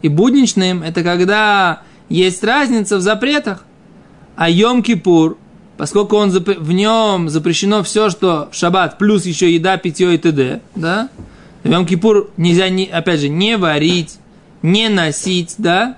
и 0.00 0.08
будничным, 0.08 0.82
это 0.82 1.02
когда 1.02 1.82
есть 2.08 2.42
разница 2.42 2.96
в 2.96 3.02
запретах. 3.02 3.66
А 4.34 4.48
Йом 4.48 4.82
Кипур, 4.82 5.36
поскольку 5.78 6.16
он 6.16 6.30
в 6.30 6.72
нем 6.72 7.30
запрещено 7.30 7.82
все, 7.82 8.10
что 8.10 8.50
в 8.52 8.54
Шаббат, 8.54 8.98
плюс 8.98 9.24
еще 9.24 9.54
еда, 9.54 9.78
питье 9.78 10.14
и 10.14 10.18
т.д., 10.18 10.60
да, 10.74 11.08
в 11.62 11.70
Йом 11.70 11.86
Кипур 11.86 12.30
нельзя, 12.36 12.68
не, 12.68 12.86
опять 12.86 13.20
же, 13.20 13.28
не 13.28 13.56
варить, 13.56 14.18
не 14.62 14.88
носить, 14.88 15.54
да? 15.58 15.96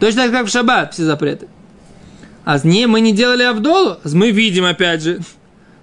Точно 0.00 0.24
так, 0.24 0.32
как 0.32 0.46
в 0.46 0.50
шаббат 0.50 0.94
все 0.94 1.04
запреты. 1.04 1.48
А 2.44 2.58
не, 2.64 2.86
мы 2.86 3.00
не 3.00 3.12
делали 3.12 3.42
Авдолу. 3.44 3.98
Мы 4.04 4.30
видим, 4.30 4.64
опять 4.64 5.02
же, 5.02 5.20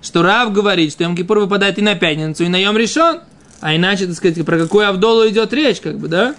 что 0.01 0.21
Рав 0.21 0.51
говорит, 0.51 0.91
что 0.91 1.03
Йом 1.03 1.15
Кипур 1.15 1.39
выпадает 1.39 1.77
и 1.77 1.81
на 1.81 1.95
пятницу, 1.95 2.43
и 2.43 2.47
на 2.49 2.57
Йом 2.57 2.77
решен. 2.77 3.21
А 3.61 3.75
иначе, 3.75 4.07
так 4.07 4.15
сказать, 4.15 4.45
про 4.45 4.57
какую 4.57 4.87
Авдолу 4.87 5.27
идет 5.27 5.53
речь, 5.53 5.79
как 5.79 5.97
бы, 5.97 6.07
да? 6.07 6.35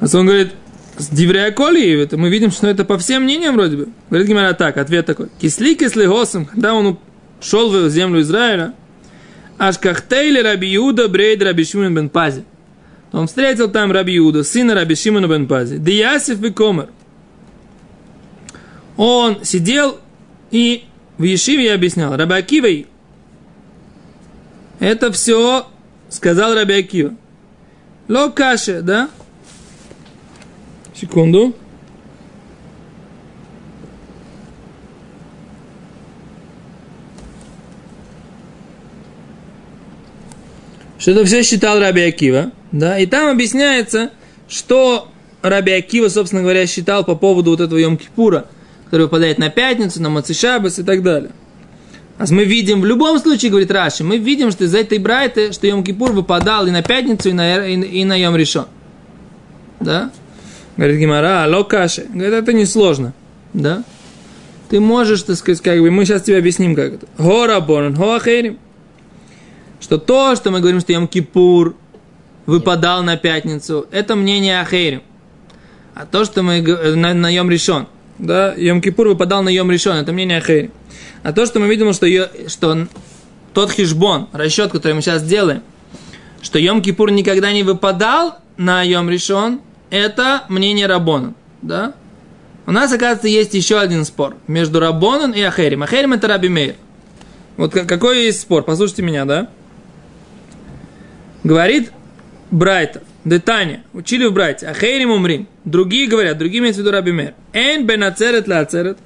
А 0.00 0.16
он 0.16 0.26
говорит, 0.26 0.52
с 0.96 1.08
Диврия 1.08 1.50
Коли, 1.50 2.02
это 2.02 2.16
мы 2.16 2.28
видим, 2.28 2.50
что 2.50 2.66
это 2.66 2.84
по 2.84 2.98
всем 2.98 3.24
мнениям 3.24 3.54
вроде 3.54 3.76
бы. 3.76 3.88
Говорит 4.10 4.28
Гимара 4.28 4.52
так, 4.52 4.76
ответ 4.76 5.06
такой. 5.06 5.28
Кисли 5.40 5.74
кисли 5.74 6.06
госом, 6.06 6.46
когда 6.46 6.74
он 6.74 6.98
шел 7.40 7.70
в 7.70 7.90
землю 7.90 8.20
Израиля, 8.20 8.74
Ашкахтейли 9.58 10.40
Раби 10.40 10.68
Юда 10.68 11.08
Брейд 11.08 11.42
Раби 11.42 11.64
Шимон 11.64 11.94
бен 11.94 12.08
Пази. 12.08 12.44
Он 13.12 13.26
встретил 13.26 13.70
там 13.70 13.92
Раби 13.92 14.14
Юда, 14.14 14.44
сына 14.44 14.74
Раби 14.74 14.94
Шимона 14.94 15.26
бен 15.26 15.46
Пази. 15.46 15.78
Диясиф 15.78 16.42
и 16.42 16.50
Комер. 16.50 16.88
Он 18.96 19.44
сидел 19.44 19.98
и 20.50 20.84
в 21.18 21.22
Ешиве 21.24 21.72
объяснял. 21.72 22.16
Раби 22.16 22.34
Акивой. 22.34 22.86
Это 24.78 25.10
все 25.12 25.66
сказал 26.08 26.54
Раби 26.54 26.74
Акива. 26.74 27.14
Ло 28.08 28.30
каше, 28.30 28.82
да? 28.82 29.08
Секунду. 30.94 31.54
что 41.04 41.10
это 41.10 41.26
все 41.26 41.42
считал 41.42 41.80
Раби 41.80 42.00
Акива, 42.00 42.50
да, 42.72 42.98
и 42.98 43.04
там 43.04 43.28
объясняется, 43.28 44.10
что 44.48 45.08
Раби 45.42 45.72
Акива, 45.72 46.08
собственно 46.08 46.40
говоря, 46.40 46.66
считал 46.66 47.04
по 47.04 47.14
поводу 47.14 47.50
вот 47.50 47.60
этого 47.60 47.78
Йом-Кипура, 47.78 48.46
который 48.86 49.02
выпадает 49.02 49.36
на 49.36 49.50
пятницу, 49.50 50.00
на 50.00 50.08
Мацишабас 50.08 50.78
и 50.78 50.82
так 50.82 51.02
далее. 51.02 51.32
А 52.16 52.24
мы 52.30 52.44
видим, 52.44 52.80
в 52.80 52.86
любом 52.86 53.18
случае, 53.18 53.50
говорит 53.50 53.70
Раши, 53.70 54.02
мы 54.02 54.16
видим, 54.16 54.50
что 54.50 54.64
из 54.64 54.74
этой 54.74 54.96
брайты, 54.96 55.52
что 55.52 55.66
Йом-Кипур 55.66 56.12
выпадал 56.12 56.66
и 56.68 56.70
на 56.70 56.80
пятницу, 56.80 57.28
и 57.28 57.32
на, 57.34 57.66
и, 57.66 57.74
и 57.74 58.04
на 58.06 58.18
Йом 58.18 58.34
Ришон. 58.34 58.64
Да? 59.80 60.10
Говорит 60.76 60.98
Гимара, 60.98 61.44
алло 61.44 61.64
каши. 61.64 62.06
Говорит, 62.12 62.32
это 62.34 62.52
несложно. 62.52 63.12
Да? 63.52 63.84
ты 64.74 64.80
можешь, 64.80 65.22
так 65.22 65.36
сказать, 65.36 65.60
как 65.60 65.78
бы, 65.80 65.90
мы 65.92 66.04
сейчас 66.04 66.22
тебе 66.22 66.38
объясним, 66.38 66.74
как 66.74 66.94
это. 66.94 67.06
Горабонан, 67.16 67.94
хоахерим. 67.94 68.58
Что 69.80 69.98
то, 69.98 70.34
что 70.34 70.50
мы 70.50 70.58
говорим, 70.60 70.80
что 70.80 70.92
Йом-Кипур 70.92 71.74
выпадал 72.46 73.02
на 73.02 73.16
пятницу, 73.16 73.86
это 73.92 74.16
мнение 74.16 74.60
Ахерим. 74.60 75.02
А 75.94 76.06
то, 76.06 76.24
что 76.24 76.42
мы 76.42 76.60
г- 76.60 76.96
на, 76.96 77.14
на 77.14 77.32
Йом 77.32 77.50
решен, 77.50 77.86
да, 78.18 78.54
Йом-Кипур 78.56 79.08
выпадал 79.08 79.42
на 79.42 79.48
Йом 79.48 79.70
решен, 79.70 79.96
это 79.96 80.12
мнение 80.12 80.38
Ахерим. 80.38 80.72
А 81.22 81.32
то, 81.32 81.46
что 81.46 81.60
мы 81.60 81.68
видим, 81.68 81.92
что, 81.92 82.06
что 82.48 82.88
тот 83.52 83.70
хижбон, 83.70 84.28
расчет, 84.32 84.72
который 84.72 84.94
мы 84.94 85.02
сейчас 85.02 85.22
делаем, 85.22 85.62
что 86.42 86.58
Йом-Кипур 86.58 87.12
никогда 87.12 87.52
не 87.52 87.62
выпадал 87.62 88.38
на 88.56 88.82
Йом 88.82 89.08
решен, 89.08 89.60
это 89.94 90.44
мнение 90.48 90.86
Рабона, 90.86 91.34
да? 91.62 91.94
У 92.66 92.72
нас, 92.72 92.92
оказывается, 92.92 93.28
есть 93.28 93.54
еще 93.54 93.78
один 93.78 94.04
спор 94.04 94.36
между 94.48 94.80
Рабоном 94.80 95.30
и 95.32 95.40
Ахерим. 95.40 95.82
Ахерим 95.82 96.14
это 96.14 96.26
Раби 96.28 96.48
Мейр. 96.48 96.74
Вот 97.56 97.72
ка- 97.72 97.84
какой 97.84 98.24
есть 98.24 98.40
спор? 98.40 98.64
Послушайте 98.64 99.02
меня, 99.02 99.24
да? 99.24 99.48
Говорит 101.44 101.92
Брайта, 102.50 103.02
Детания, 103.24 103.84
учили 103.92 104.24
в 104.26 104.32
Брайте, 104.32 104.66
Ахерим 104.66 105.10
умрим. 105.10 105.46
Другие 105.64 106.08
говорят, 106.08 106.38
другие 106.38 106.60
имеют 106.60 106.76
в 106.76 106.80
виду 106.80 106.90
Раби 106.90 107.12
Мейр. 107.12 107.34
Эн 107.52 107.86
бен 107.86 108.02
ацерет 108.02 108.48
ла 108.48 108.60
ацерет. 108.60 108.98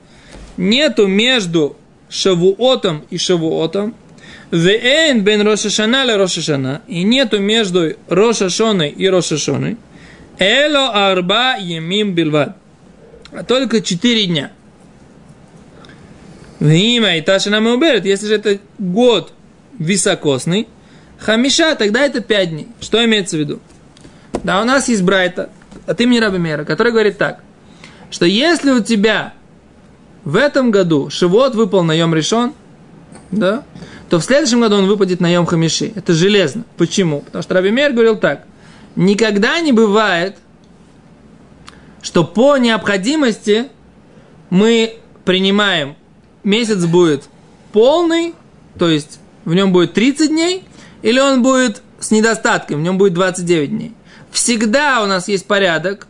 Нету 0.57 1.07
между 1.07 1.77
Шавуотом 2.09 3.05
и 3.11 3.19
Шавуотом. 3.19 3.95
Вен 4.51 5.21
бен 5.23 5.43
Рошашана 5.43 6.05
ла 6.05 6.17
Рошашана. 6.17 6.83
И 6.87 7.03
нету 7.03 7.39
между 7.41 7.93
Рошашоной 8.09 8.89
и 8.91 9.09
Рошашоной. 9.09 9.77
Эло 10.39 10.91
арба 11.11 11.57
емим 11.57 12.15
билвад. 12.15 12.57
А 13.33 13.43
только 13.45 13.81
4 13.81 14.27
дня. 14.27 14.53
Вима 16.61 17.17
и 17.17 17.21
Ташина 17.21 17.59
уберет, 17.59 18.05
если 18.05 18.27
же 18.27 18.35
это 18.35 18.59
год 18.79 19.33
високосный, 19.79 20.67
хамиша, 21.19 21.75
тогда 21.77 22.01
это 22.01 22.21
5 22.21 22.51
дней. 22.51 22.69
Что 22.81 23.05
имеется 23.05 23.37
в 23.37 23.41
виду? 23.41 23.61
Да, 24.43 24.61
у 24.61 24.65
нас 24.65 24.89
есть 24.89 25.03
Брайта, 25.03 25.51
от 25.87 26.01
имени 26.01 26.19
Раби 26.19 26.39
Мера, 26.39 26.65
который 26.65 26.93
говорит 26.93 27.19
так, 27.19 27.43
что 28.11 28.25
если 28.27 28.71
у 28.71 28.81
тебя 28.81 29.35
в 30.25 30.37
этом 30.37 30.71
году 30.71 31.11
Шивот 31.11 31.55
выпал 31.55 31.85
на 31.85 31.93
Йом 31.93 32.15
Решон, 32.15 32.55
да, 33.31 33.63
то 34.09 34.19
в 34.19 34.25
следующем 34.25 34.61
году 34.61 34.77
он 34.77 34.87
выпадет 34.87 35.21
на 35.21 35.33
Йом 35.33 35.47
Хамиши. 35.47 35.93
Это 35.95 36.13
железно. 36.13 36.65
Почему? 36.77 37.21
Потому 37.21 37.43
что 37.43 37.55
Раби 37.55 37.71
Мер 37.71 37.93
говорил 37.93 38.17
так, 38.17 38.45
никогда 38.97 39.61
не 39.61 39.73
бывает, 39.73 40.37
что 42.03 42.25
по 42.25 42.57
необходимости 42.57 43.69
мы 44.51 44.99
принимаем, 45.25 45.97
месяц 46.45 46.85
будет 46.85 47.25
полный, 47.73 48.35
то 48.79 48.89
есть 48.89 49.21
в 49.45 49.55
нем 49.55 49.73
будет 49.73 49.93
30 49.95 50.29
дней, 50.29 50.65
или 51.03 51.21
он 51.21 51.43
будет 51.43 51.83
с 52.01 52.11
недостатком, 52.11 52.81
в 52.81 52.83
нем 52.83 52.99
будет 52.99 53.15
29 53.15 53.71
дней. 53.71 53.95
Всегда 54.31 55.03
у 55.03 55.07
нас 55.07 55.29
есть 55.29 55.47
порядок, 55.47 56.07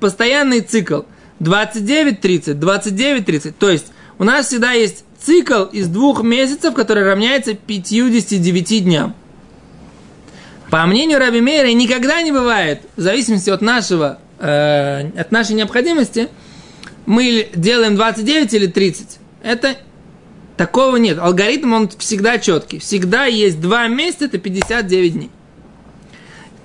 постоянный 0.00 0.60
цикл 0.60 1.02
29-30, 1.40 2.58
29-30. 2.58 3.54
То 3.58 3.70
есть 3.70 3.86
у 4.18 4.24
нас 4.24 4.46
всегда 4.46 4.72
есть 4.72 5.04
цикл 5.18 5.64
из 5.64 5.88
двух 5.88 6.22
месяцев, 6.22 6.74
который 6.74 7.04
равняется 7.04 7.54
59 7.54 8.84
дням. 8.84 9.14
По 10.72 10.86
мнению 10.86 11.18
Раби 11.18 11.42
Мейра, 11.42 11.66
никогда 11.66 12.22
не 12.22 12.32
бывает, 12.32 12.80
в 12.96 13.00
зависимости 13.02 13.50
от 13.50 13.60
нашего, 13.60 14.18
э, 14.38 15.06
от 15.20 15.30
нашей 15.30 15.54
необходимости, 15.54 16.30
мы 17.04 17.50
делаем 17.54 17.94
29 17.94 18.54
или 18.54 18.66
30. 18.68 19.18
Это 19.42 19.76
такого 20.56 20.96
нет. 20.96 21.18
Алгоритм, 21.18 21.74
он 21.74 21.90
всегда 21.98 22.38
четкий. 22.38 22.78
Всегда 22.78 23.26
есть 23.26 23.60
два 23.60 23.86
месяца, 23.86 24.24
это 24.24 24.38
59 24.38 25.12
дней. 25.12 25.30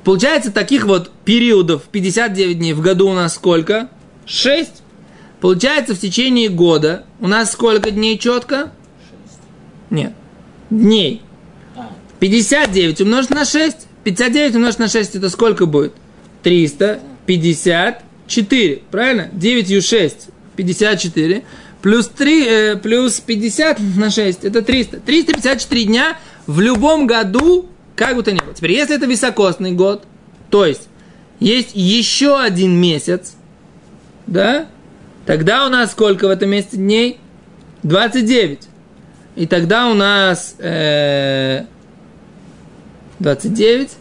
Получается, 0.05 0.53
таких 0.53 0.85
вот 0.85 1.11
периодов 1.25 1.83
59 1.91 2.59
дней 2.59 2.71
в 2.71 2.79
году 2.79 3.09
у 3.09 3.13
нас 3.13 3.35
сколько? 3.35 3.89
6. 4.25 4.71
Получается, 5.41 5.95
в 5.95 5.99
течение 5.99 6.47
года 6.47 7.03
у 7.19 7.27
нас 7.27 7.51
сколько 7.51 7.91
дней 7.91 8.17
четко? 8.17 8.71
Нет. 9.89 10.13
Дней. 10.69 11.21
А, 11.75 11.89
59 12.21 13.01
умножить 13.01 13.31
на 13.31 13.43
6. 13.43 13.86
59 14.07 14.55
умножить 14.55 14.79
на 14.79 14.87
6 14.87 15.15
это 15.15 15.29
сколько 15.29 15.65
будет? 15.65 15.91
354. 16.43 18.81
Правильно? 18.89 19.27
9 19.33 19.69
ю 19.69 19.81
6. 19.81 20.29
54. 20.55 21.43
Плюс 21.81 22.07
3, 22.07 22.47
э, 22.47 22.77
плюс 22.77 23.19
50 23.19 23.79
на 23.97 24.09
6. 24.09 24.45
Это 24.45 24.61
300. 24.61 25.01
354 25.01 25.83
дня 25.83 26.17
в 26.45 26.61
любом 26.61 27.05
году, 27.05 27.65
как 27.97 28.15
бы 28.15 28.23
то 28.23 28.31
ни 28.31 28.39
было. 28.39 28.53
Теперь, 28.53 28.71
если 28.71 28.95
это 28.95 29.07
високосный 29.07 29.73
год, 29.73 30.05
то 30.49 30.65
есть 30.65 30.87
есть 31.41 31.71
еще 31.73 32.39
один 32.39 32.79
месяц, 32.79 33.35
да? 34.25 34.67
Тогда 35.25 35.65
у 35.65 35.69
нас 35.69 35.91
сколько 35.91 36.29
в 36.29 36.31
этом 36.31 36.51
месяце 36.51 36.77
дней? 36.77 37.19
29. 37.83 38.69
И 39.35 39.47
тогда 39.47 39.89
у 39.89 39.95
нас 39.95 40.55
э, 40.59 41.65
29. 43.19 43.91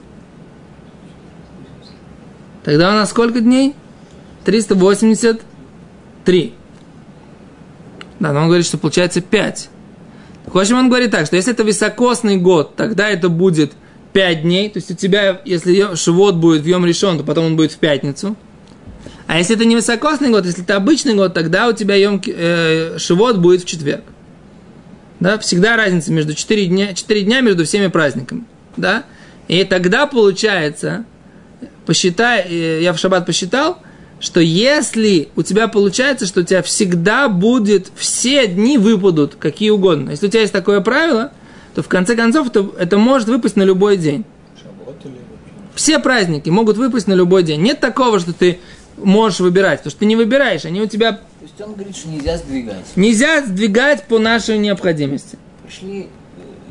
Тогда 2.65 2.91
у 2.91 2.95
нас 2.95 3.11
сколько 3.11 3.41
дней? 3.41 3.75
383. 4.45 6.55
Да, 8.19 8.33
но 8.33 8.41
он 8.41 8.47
говорит, 8.47 8.67
что 8.67 8.79
получается 8.79 9.21
5. 9.21 9.71
В 10.47 10.59
общем, 10.59 10.79
он 10.79 10.89
говорит 10.89 11.11
так, 11.11 11.27
что 11.27 11.37
если 11.37 11.53
это 11.53 11.63
високосный 11.63 12.37
год, 12.37 12.77
тогда 12.77 13.09
это 13.09 13.29
будет 13.29 13.73
5 14.13 14.43
дней. 14.43 14.71
То 14.71 14.79
есть 14.79 14.91
у 14.91 14.95
тебя, 14.95 15.41
если 15.45 15.95
шивот 15.95 16.37
будет 16.37 16.63
в 16.63 16.67
Йом 16.67 16.87
решен, 16.87 17.19
то 17.19 17.25
потом 17.25 17.47
он 17.47 17.57
будет 17.57 17.73
в 17.73 17.79
пятницу. 17.79 18.37
А 19.27 19.39
если 19.39 19.57
это 19.57 19.65
не 19.65 19.75
високосный 19.75 20.31
год, 20.31 20.47
если 20.47 20.63
это 20.63 20.77
обычный 20.77 21.15
год, 21.15 21.35
тогда 21.35 21.69
у 21.69 21.73
тебя 21.73 21.97
йом, 21.97 22.23
э, 22.25 22.97
шивот 22.99 23.39
будет 23.39 23.63
в 23.63 23.65
четверг. 23.65 24.05
Да, 25.19 25.39
всегда 25.39 25.77
разница 25.77 26.13
между 26.13 26.35
4 26.35 26.67
дня, 26.67 26.95
4 26.95 27.23
дня 27.23 27.41
между 27.41 27.65
всеми 27.65 27.89
праздниками. 27.89 28.45
Да? 28.77 29.05
И 29.49 29.65
тогда 29.65 30.07
получается, 30.07 31.05
посчитай, 31.85 32.47
э, 32.49 32.83
я 32.83 32.93
в 32.93 32.99
шаббат 32.99 33.27
посчитал, 33.27 33.79
что 34.19 34.41
если 34.41 35.29
у 35.37 35.43
тебя 35.43 35.69
получается, 35.69 36.27
что 36.27 36.41
у 36.41 36.43
тебя 36.43 36.63
всегда 36.63 37.29
будет, 37.29 37.91
все 37.97 38.47
дни 38.47 38.79
выпадут, 38.79 39.37
какие 39.37 39.71
угодно. 39.71 40.11
Если 40.11 40.27
у 40.27 40.31
тебя 40.31 40.41
есть 40.41 40.53
такое 40.53 40.81
правило, 40.81 41.33
то 41.75 41.83
в 41.83 41.89
конце 41.89 42.17
концов 42.17 42.49
это, 42.49 42.67
это 42.79 42.99
может 42.99 43.29
выпасть 43.29 43.57
на 43.57 43.63
любой 43.63 43.99
день. 43.99 44.25
Шаббат 44.61 44.97
или? 45.05 45.21
Все 45.75 45.99
праздники 45.99 46.49
могут 46.49 46.79
выпасть 46.79 47.07
на 47.07 47.13
любой 47.13 47.43
день. 47.43 47.61
Нет 47.61 47.81
такого, 47.81 48.19
что 48.19 48.33
ты 48.33 48.59
можешь 48.97 49.41
выбирать, 49.41 49.81
потому 49.81 49.91
что 49.91 50.01
ты 50.01 50.07
не 50.07 50.17
выбираешь, 50.17 50.65
они 50.65 50.81
у 50.81 50.87
тебя 50.87 51.13
то 51.13 51.43
есть 51.43 51.61
он 51.61 51.75
говорит, 51.75 51.97
что 51.97 52.09
нельзя 52.09 52.39
сдвигать. 52.39 52.97
нельзя 52.97 53.43
сдвигать 53.45 54.05
по 54.05 54.19
нашей 54.19 54.59
необходимости. 54.59 55.39
Пришли, 55.63 56.09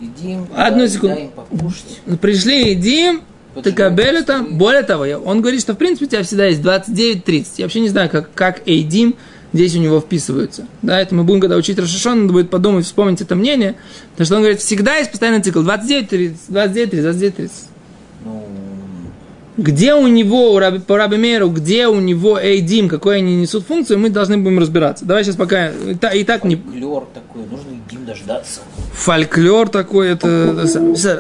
едим, 0.02 0.48
Одну 0.56 0.88
секунду. 0.88 1.16
дай 1.16 1.24
им 1.26 1.30
покушать. 1.32 2.00
Пришли, 2.22 2.72
едим, 2.72 3.22
ты 3.64 3.72
кабели 3.72 4.22
там. 4.22 4.58
Более 4.58 4.84
того, 4.84 5.06
я- 5.06 5.20
он 5.20 5.42
говорит, 5.42 5.62
что 5.62 5.74
в 5.74 5.78
принципе 5.78 6.06
у 6.06 6.10
тебя 6.10 6.24
всегда 6.24 6.46
есть 6.48 6.62
29-30. 6.62 7.54
Я 7.58 7.66
вообще 7.66 7.80
не 7.80 7.90
знаю, 7.90 8.10
как, 8.10 8.34
как 8.34 8.62
Эйдим 8.68 9.16
здесь 9.54 9.76
у 9.76 9.80
него 9.80 10.02
вписываются. 10.02 10.68
Да, 10.82 11.00
это 11.00 11.16
мы 11.16 11.24
будем, 11.24 11.40
когда 11.40 11.56
учить 11.56 11.80
Рашишон, 11.80 12.24
надо 12.24 12.34
будет 12.34 12.50
подумать, 12.50 12.86
вспомнить 12.86 13.22
это 13.22 13.36
мнение. 13.36 13.76
Потому 14.12 14.26
что 14.26 14.36
он 14.36 14.42
говорит, 14.42 14.60
всегда 14.60 14.96
есть 14.98 15.12
постоянный 15.12 15.42
цикл 15.42 15.62
29-30, 15.62 16.36
29-30, 16.50 17.02
29-30. 17.02 17.52
Где 19.58 19.94
у 19.94 20.06
него, 20.08 20.54
у 20.54 20.60
Раби, 20.60 20.80
по 20.80 20.98
Раби 20.98 21.16
Мейеру, 21.16 21.50
где 21.50 21.88
у 21.88 22.00
него 22.02 22.38
Эйдим, 22.38 22.90
какой 22.90 23.18
они 23.18 23.38
несут 23.38 23.66
функцию, 23.66 24.00
мы 24.00 24.10
должны 24.10 24.38
будем 24.38 24.60
разбираться. 24.60 25.06
Давай 25.06 25.24
сейчас 25.24 25.38
пока, 25.38 25.70
и, 25.70 25.96
та- 25.96 26.10
и 26.10 26.26
так 26.26 26.44
не, 26.44 26.58
фольклор 26.58 27.08
такой, 27.14 27.44
нужно 27.50 27.70
едим 27.72 28.06
дождаться. 28.06 28.60
фольклор 28.94 29.70
такой, 29.70 30.10
это, 30.10 30.66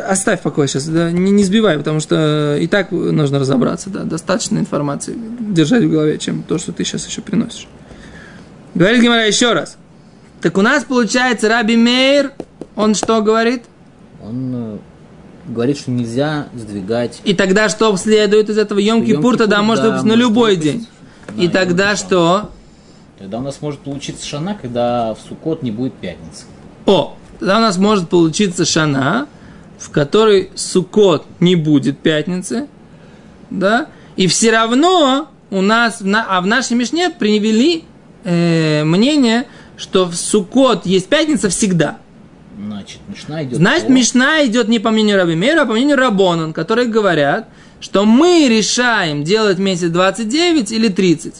оставь 0.09 0.41
покой 0.41 0.67
сейчас, 0.67 0.85
да, 0.87 1.11
не, 1.11 1.31
не 1.31 1.45
сбивай, 1.45 1.77
потому 1.77 2.01
что 2.01 2.57
и 2.59 2.67
так 2.67 2.91
нужно 2.91 3.39
разобраться, 3.39 3.89
да, 3.89 4.03
достаточно 4.03 4.59
информации 4.59 5.15
держать 5.39 5.83
в 5.83 5.89
голове, 5.89 6.17
чем 6.17 6.43
то, 6.43 6.57
что 6.57 6.73
ты 6.73 6.83
сейчас 6.83 7.07
еще 7.07 7.21
приносишь. 7.21 7.67
Говорит 8.73 9.01
Гимара 9.01 9.25
еще 9.25 9.53
раз. 9.53 9.77
Так 10.41 10.57
у 10.57 10.61
нас 10.61 10.83
получается 10.83 11.47
Раби 11.47 11.77
Мейр, 11.77 12.33
он 12.75 12.95
что 12.95 13.21
говорит? 13.21 13.63
Он 14.21 14.51
э, 14.53 14.77
говорит, 15.47 15.77
что 15.77 15.91
нельзя 15.91 16.47
сдвигать. 16.53 17.21
И 17.23 17.33
тогда 17.33 17.69
что 17.69 17.95
следует 17.97 18.49
из 18.49 18.57
этого? 18.57 18.79
Йом-Кипур 18.79 19.37
тогда 19.37 19.57
Йом-Кипур, 19.57 19.63
может 19.63 19.83
да, 19.83 19.89
выпасть 19.89 20.05
на 20.05 20.13
любой 20.13 20.55
день. 20.55 20.87
Да, 21.27 21.43
И 21.43 21.47
тогда 21.47 21.95
что? 21.95 22.51
Тогда 23.19 23.39
у 23.39 23.41
нас 23.41 23.61
может 23.61 23.79
получиться 23.79 24.25
шана, 24.25 24.57
когда 24.59 25.13
в 25.13 25.19
Суккот 25.27 25.63
не 25.63 25.71
будет 25.71 25.93
пятницы. 25.93 26.45
О, 26.85 27.15
тогда 27.39 27.57
у 27.57 27.61
нас 27.61 27.77
может 27.77 28.09
получиться 28.09 28.65
шана, 28.65 29.27
в 29.79 29.89
которой 29.89 30.51
Суккот 30.55 31.25
не 31.39 31.55
будет 31.55 31.99
пятницы, 31.99 32.67
да, 33.49 33.87
и 34.15 34.27
все 34.27 34.51
равно 34.51 35.29
у 35.49 35.61
нас, 35.61 36.01
а 36.01 36.41
в 36.41 36.47
нашей 36.47 36.75
Мишне 36.75 37.09
привели 37.09 37.85
э, 38.23 38.83
мнение, 38.83 39.45
что 39.77 40.05
в 40.05 40.15
Суккот 40.15 40.85
есть 40.85 41.07
пятница 41.07 41.49
всегда. 41.49 41.97
Значит, 42.57 42.99
Мишна 43.07 43.43
идет. 43.43 43.57
Значит, 43.57 43.87
по- 43.87 43.91
Мишна 43.91 44.45
идет 44.45 44.67
не 44.67 44.79
по 44.79 44.91
мнению 44.91 45.17
Раби 45.17 45.35
Мейра, 45.35 45.63
а 45.63 45.65
по 45.65 45.73
мнению 45.73 45.97
Рабонан, 45.97 46.53
которые 46.53 46.87
говорят, 46.87 47.49
что 47.79 48.05
мы 48.05 48.47
решаем 48.49 49.23
делать 49.23 49.59
месяц 49.59 49.89
29 49.89 50.71
или 50.71 50.87
30. 50.87 51.35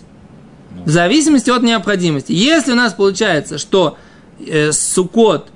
В 0.86 0.90
зависимости 0.90 1.50
от 1.50 1.64
необходимости. 1.64 2.32
Если 2.32 2.74
у 2.74 2.76
нас 2.76 2.94
получается, 2.94 3.58
что 3.58 3.98
э, 4.46 4.72
Суккот 4.72 5.48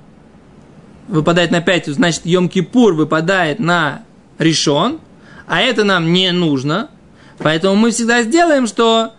выпадает 1.07 1.51
на 1.51 1.61
пятницу, 1.61 1.95
значит, 1.95 2.25
Йом-Кипур 2.25 2.93
выпадает 2.93 3.59
на 3.59 4.03
решен, 4.37 4.99
а 5.45 5.61
это 5.61 5.83
нам 5.83 6.13
не 6.13 6.31
нужно, 6.31 6.89
поэтому 7.37 7.75
мы 7.75 7.91
всегда 7.91 8.23
сделаем, 8.23 8.65
что 8.65 9.13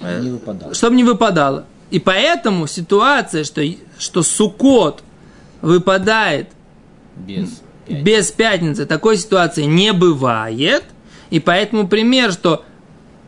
Не 0.00 0.74
чтобы 0.74 0.96
не 0.96 1.04
выпадало. 1.04 1.64
И 1.90 1.98
поэтому 1.98 2.66
ситуация, 2.66 3.44
что, 3.44 3.62
что 3.98 4.22
Суккот 4.22 5.02
выпадает 5.62 6.50
Без. 7.16 7.62
пять. 7.86 8.02
без 8.02 8.30
пятницы, 8.30 8.86
такой 8.86 9.16
ситуации 9.16 9.64
не 9.64 9.92
бывает. 9.92 10.84
И 11.30 11.38
поэтому 11.38 11.86
пример, 11.86 12.32
что 12.32 12.64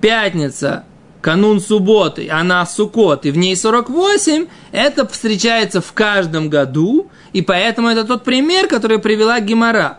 пятница, 0.00 0.84
канун 1.20 1.60
субботы, 1.60 2.28
она 2.28 2.66
Суккот, 2.66 3.24
и 3.26 3.30
в 3.30 3.38
ней 3.38 3.56
48, 3.56 4.46
это 4.72 5.06
встречается 5.06 5.80
в 5.80 5.92
каждом 5.92 6.50
году. 6.50 7.10
И 7.32 7.40
поэтому 7.40 7.88
это 7.88 8.04
тот 8.04 8.24
пример, 8.24 8.66
который 8.66 8.98
привела 8.98 9.40
Гимара, 9.40 9.98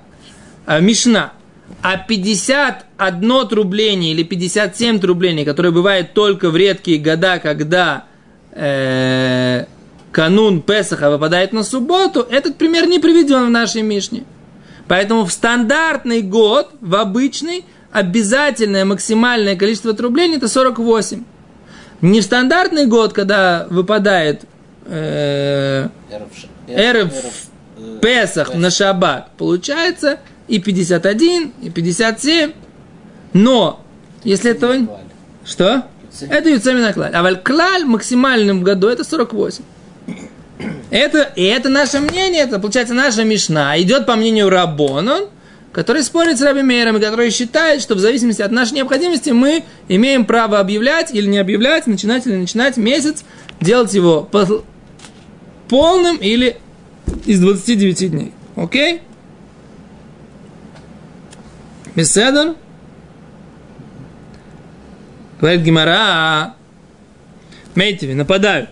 э, 0.67 0.81
Мишна. 0.81 1.33
А 1.81 1.97
51 1.97 3.47
трубление 3.47 4.11
или 4.11 4.23
57 4.23 4.99
трубление, 4.99 5.45
которое 5.45 5.71
бывает 5.71 6.13
только 6.13 6.49
в 6.49 6.57
редкие 6.57 6.99
года, 6.99 7.39
когда 7.39 8.05
э, 8.51 9.65
канун 10.13 10.61
Песаха 10.61 11.09
выпадает 11.09 11.51
на 11.51 11.63
субботу, 11.63 12.25
этот 12.29 12.55
пример 12.57 12.87
не 12.87 12.99
приведен 12.99 13.47
в 13.47 13.49
нашей 13.49 13.81
Мишне. 13.81 14.23
Поэтому 14.87 15.25
в 15.25 15.31
стандартный 15.31 16.21
год, 16.21 16.69
в 16.79 16.95
обычный, 16.95 17.65
обязательное 17.91 18.85
максимальное 18.85 19.55
количество 19.55 19.93
трублений 19.93 20.37
это 20.37 20.47
48. 20.47 21.23
Не 22.01 22.21
в 22.21 22.23
стандартный 22.23 22.85
год, 22.85 23.13
когда 23.13 23.65
выпадает 23.69 24.43
э, 24.85 25.87
ш- 26.35 26.47
Эрев 26.67 27.11
э, 27.77 27.99
Песах 28.01 28.53
на 28.53 28.69
шаббат, 28.69 29.31
получается 29.37 30.19
и 30.47 30.59
51, 30.59 31.53
и 31.61 31.69
57. 31.69 32.51
Но, 33.33 33.83
если 34.23 34.51
этого... 34.51 34.75
Что? 35.45 35.83
Это 36.29 36.49
Юцемина 36.49 36.93
Клаль. 36.93 37.11
А 37.13 37.35
Клаль 37.35 37.85
максимальным 37.85 38.59
в 38.59 38.63
году 38.63 38.87
это 38.87 39.03
48. 39.03 39.63
Это, 40.89 41.21
и 41.35 41.43
это 41.43 41.69
наше 41.69 41.99
мнение, 41.99 42.41
это 42.43 42.59
получается 42.59 42.93
наша 42.93 43.23
Мишна. 43.23 43.79
Идет 43.81 44.05
по 44.05 44.15
мнению 44.15 44.49
Рабонон, 44.49 45.29
который 45.71 46.03
спорит 46.03 46.37
с 46.37 46.41
Раби 46.41 46.61
Мейером, 46.61 46.97
и 46.97 46.99
который 47.01 47.31
считает, 47.31 47.81
что 47.81 47.95
в 47.95 47.99
зависимости 47.99 48.41
от 48.41 48.51
нашей 48.51 48.73
необходимости 48.73 49.31
мы 49.31 49.63
имеем 49.87 50.25
право 50.25 50.59
объявлять 50.59 51.13
или 51.13 51.25
не 51.27 51.39
объявлять, 51.39 51.87
начинать 51.87 52.27
или 52.27 52.33
не 52.33 52.41
начинать 52.41 52.77
месяц, 52.77 53.23
делать 53.59 53.93
его 53.93 54.21
по- 54.21 54.63
полным 55.67 56.17
или 56.17 56.57
из 57.25 57.39
29 57.39 58.11
дней. 58.11 58.33
Окей? 58.55 59.01
Беседер? 61.95 62.55
Говорит 65.39 65.61
Гимара, 65.61 66.53
Мейтиви, 67.75 68.13
нападают. 68.13 68.69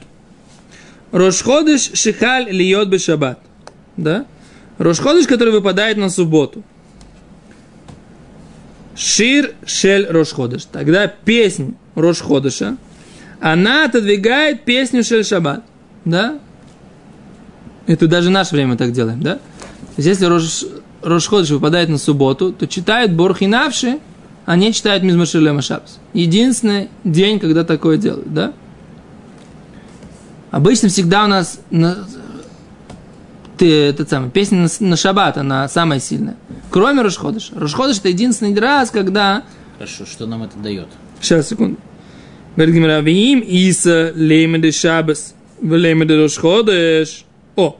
Рошходыш 1.11 1.91
шихаль 1.93 2.49
льет 2.49 2.89
бы 2.89 2.97
шаббат. 2.99 3.39
Да? 3.97 4.25
Рошходыш, 4.77 5.27
который 5.27 5.53
выпадает 5.53 5.97
на 5.97 6.09
субботу. 6.09 6.63
Шир 8.95 9.53
шель 9.65 10.07
Рошходыш. 10.07 10.65
Тогда 10.65 11.07
песнь 11.07 11.75
Рошходыша, 11.95 12.77
она 13.39 13.85
отодвигает 13.85 14.63
песню 14.63 15.03
шель 15.03 15.25
шаббат. 15.25 15.63
Да? 16.05 16.39
Это 17.87 18.07
даже 18.07 18.29
в 18.29 18.31
наше 18.31 18.55
время 18.55 18.77
так 18.77 18.91
делаем, 18.91 19.21
да? 19.21 19.35
То 19.35 19.97
есть, 19.97 20.07
если 20.07 20.25
Рош, 20.25 20.65
Рошходыш 21.01 21.49
выпадает 21.49 21.89
на 21.89 21.97
субботу, 21.97 22.53
то 22.53 22.67
читают 22.67 23.11
Борхинавши, 23.11 23.99
а 24.45 24.55
не 24.55 24.71
читают 24.71 25.03
Мизмашилема 25.03 25.61
Шабс. 25.61 25.97
Единственный 26.13 26.89
день, 27.03 27.39
когда 27.39 27.63
такое 27.63 27.97
делают, 27.97 28.33
да? 28.33 28.53
Обычно 30.51 30.89
всегда 30.89 31.23
у 31.23 31.27
нас 31.27 31.59
на, 31.69 32.05
ты, 33.57 33.71
этот 33.71 34.09
самый, 34.09 34.29
песня 34.29 34.57
на, 34.59 34.87
на 34.87 34.97
шаббат, 34.97 35.37
она 35.37 35.69
самая 35.69 35.99
сильная. 35.99 36.35
Кроме 36.69 37.01
Рошходыша. 37.01 37.57
Рошходыш 37.57 37.99
это 37.99 38.09
единственный 38.09 38.57
раз, 38.59 38.91
когда... 38.91 39.43
Хорошо, 39.77 40.05
что 40.05 40.25
нам 40.25 40.43
это 40.43 40.57
дает? 40.57 40.87
Сейчас, 41.21 41.49
секунду. 41.49 41.77
Говорит 42.55 42.75
Гимара, 42.75 42.99
«Виим 42.99 43.39
иса 43.39 44.11
леймеде 44.13 44.71
шабас, 44.71 45.35
леймеде 45.61 46.17
Рошходыш». 46.17 47.23
О! 47.55 47.77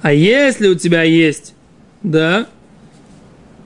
А 0.00 0.12
если 0.12 0.68
у 0.68 0.74
тебя 0.74 1.04
есть, 1.04 1.54
да, 2.02 2.46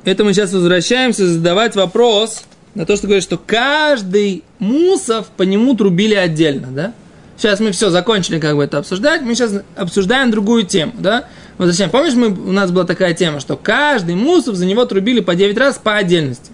это 0.04 0.22
мы 0.22 0.34
сейчас 0.34 0.52
возвращаемся 0.52 1.26
задавать 1.26 1.76
вопрос 1.76 2.44
на 2.74 2.84
то, 2.84 2.94
что 2.94 3.06
говорит, 3.06 3.24
что 3.24 3.38
каждый 3.38 4.44
мусов 4.58 5.28
по 5.36 5.44
нему 5.44 5.74
трубили 5.74 6.14
отдельно, 6.14 6.68
да? 6.70 6.92
Сейчас 7.36 7.60
мы 7.60 7.72
все 7.72 7.90
закончили 7.90 8.38
как 8.38 8.56
бы 8.56 8.64
это 8.64 8.78
обсуждать, 8.78 9.22
мы 9.22 9.34
сейчас 9.34 9.52
обсуждаем 9.76 10.30
другую 10.30 10.64
тему, 10.64 10.94
да? 10.98 11.24
Вот 11.58 11.66
зачем? 11.66 11.90
Помнишь, 11.90 12.14
мы, 12.14 12.28
у 12.28 12.52
нас 12.52 12.70
была 12.70 12.84
такая 12.84 13.14
тема, 13.14 13.40
что 13.40 13.56
каждый 13.56 14.14
мусов 14.14 14.56
за 14.56 14.66
него 14.66 14.84
трубили 14.84 15.20
по 15.20 15.34
9 15.34 15.56
раз 15.58 15.78
по 15.78 15.96
отдельности. 15.96 16.50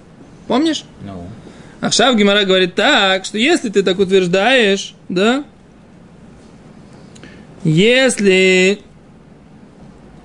Помнишь? 0.49 0.85
Ну, 1.05 1.27
Ахшав 1.81 2.17
Гимара 2.17 2.45
говорит 2.45 2.75
так, 2.75 3.25
что 3.25 3.39
если 3.39 3.69
ты 3.69 3.83
так 3.83 3.99
утверждаешь, 3.99 4.95
да, 5.09 5.45
если 7.65 8.81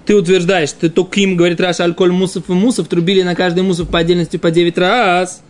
ты 0.06 0.16
утверждаешь, 0.16 0.72
ты 0.72 0.90
токим, 0.90 1.36
говорит 1.36 1.60
Раша, 1.60 1.84
алкоголь 1.84 2.14
мусов 2.14 2.50
и 2.50 2.54
мусов, 2.54 2.88
трубили 2.88 3.22
на 3.22 3.36
каждый 3.36 3.62
мусов 3.62 3.90
по 3.90 4.00
отдельности 4.00 4.38
по 4.38 4.52
9 4.52 4.78
раз, 4.78 5.42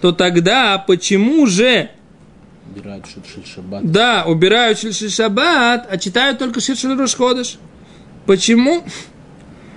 то 0.00 0.12
тогда 0.12 0.78
почему 0.78 1.46
же, 1.46 1.90
убирают 2.74 3.06
шаббат. 3.46 3.90
да, 3.90 4.24
убирают 4.26 4.78
шаббат, 4.78 5.86
а 5.90 5.98
читают 5.98 6.38
только 6.38 6.60
шиши 6.60 6.94
Рошходыш? 6.94 7.58
Почему? 8.26 8.82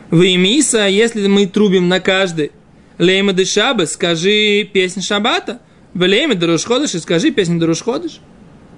В 0.09 0.21
Имиса, 0.21 0.87
если 0.87 1.25
мы 1.27 1.45
трубим 1.47 1.87
на 1.87 1.99
каждый 1.99 2.51
Лейма 2.99 3.33
де 3.33 3.45
Шаба, 3.45 3.85
скажи 3.85 4.63
песню 4.71 5.01
Шаббата. 5.01 5.59
В 5.93 6.01
Лейма 6.01 6.35
де 6.35 6.45
Рошходыш, 6.45 6.91
скажи 6.99 7.31
песню 7.31 7.59
де 7.59 7.65
Рошходыш. 7.65 8.19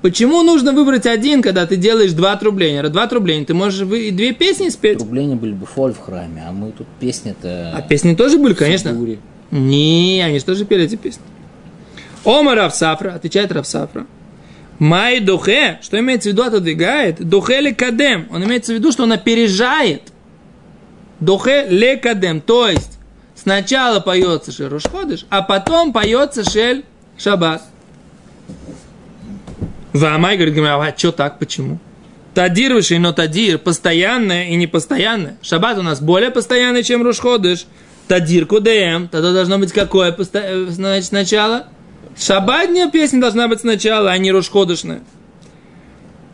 Почему 0.03 0.43
нужно 0.43 0.73
выбрать 0.73 1.05
один, 1.05 1.41
когда 1.41 1.65
ты 1.65 1.77
делаешь 1.77 2.11
два 2.11 2.35
трубления? 2.35 2.83
Два 2.89 3.07
трубления, 3.07 3.45
ты 3.45 3.53
можешь 3.53 3.81
вы- 3.81 4.09
и 4.09 4.11
две 4.11 4.33
песни 4.33 4.69
спеть. 4.69 4.97
Трубления 4.97 5.35
были 5.35 5.53
бы 5.53 5.65
фоль 5.65 5.93
в 5.93 5.99
храме, 5.99 6.43
а 6.45 6.51
мы 6.51 6.71
тут 6.73 6.87
песни-то... 6.99 7.73
А 7.73 7.81
песни 7.81 8.13
тоже 8.13 8.37
были, 8.37 8.53
конечно. 8.53 8.95
Не, 9.49 10.21
они 10.25 10.39
же 10.39 10.45
тоже 10.45 10.65
пели 10.65 10.83
эти 10.83 10.97
песни. 10.97 11.23
Ома 12.23 12.55
Равсафра, 12.55 13.11
отвечает 13.15 13.51
Равсафра. 13.51 14.05
Май 14.79 15.19
духе, 15.19 15.79
что 15.81 15.99
имеется 15.99 16.29
в 16.29 16.33
виду 16.33 16.43
отодвигает? 16.43 17.23
Духе 17.27 17.61
ле 17.61 17.73
кадем. 17.73 18.27
Он 18.31 18.43
имеется 18.43 18.73
в 18.73 18.75
виду, 18.75 18.91
что 18.91 19.03
он 19.03 19.11
опережает. 19.11 20.11
Духе 21.19 21.67
ле 21.69 21.97
кадем. 21.97 22.41
То 22.41 22.67
есть, 22.67 22.99
сначала 23.35 23.99
поется 23.99 24.51
шель 24.51 24.67
Рошходыш, 24.67 25.25
а 25.29 25.41
потом 25.41 25.93
поется 25.93 26.43
шель 26.49 26.85
Шаббат. 27.17 27.61
Вамай 29.93 30.37
говорит, 30.37 30.57
а 30.57 30.93
что 30.97 31.11
так, 31.11 31.37
почему? 31.37 31.79
Тадир 32.33 32.73
выше, 32.73 32.97
но 32.97 33.13
тадир, 33.13 33.59
постоянное 33.59 34.49
и 34.49 34.55
непостоянное. 34.55 35.37
Шаббат 35.43 35.77
у 35.77 35.83
нас 35.83 36.01
более 36.01 36.31
постоянный, 36.31 36.83
чем 36.83 37.03
Рушходыш. 37.03 37.67
Тадир 38.07 38.47
кудем, 38.47 39.07
тогда 39.07 39.31
должно 39.33 39.59
быть 39.59 39.71
какое 39.71 40.11
посто- 40.11 40.43
э, 40.43 40.65
значит, 40.69 41.05
сначала? 41.05 41.67
Шаббатная 42.17 42.89
песня 42.89 43.19
должна 43.19 43.47
быть 43.47 43.61
сначала, 43.61 44.11
а 44.11 44.17
не 44.17 44.31
Рушходышная. 44.31 45.01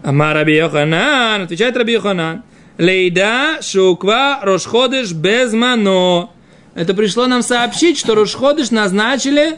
Ама 0.03 0.33
Раби 0.33 0.55
Йоханан, 0.55 1.43
отвечает 1.43 1.75
Раби 1.77 1.93
Йоханан. 1.93 2.43
Лейда 2.77 3.59
шуква 3.61 4.39
Рошходыш 4.41 5.11
без 5.11 5.53
мано. 5.53 6.29
Это 6.75 6.93
пришло 6.93 7.27
нам 7.27 7.41
сообщить, 7.41 7.97
что 7.97 8.15
Рошходыш 8.15 8.71
назначили 8.71 9.57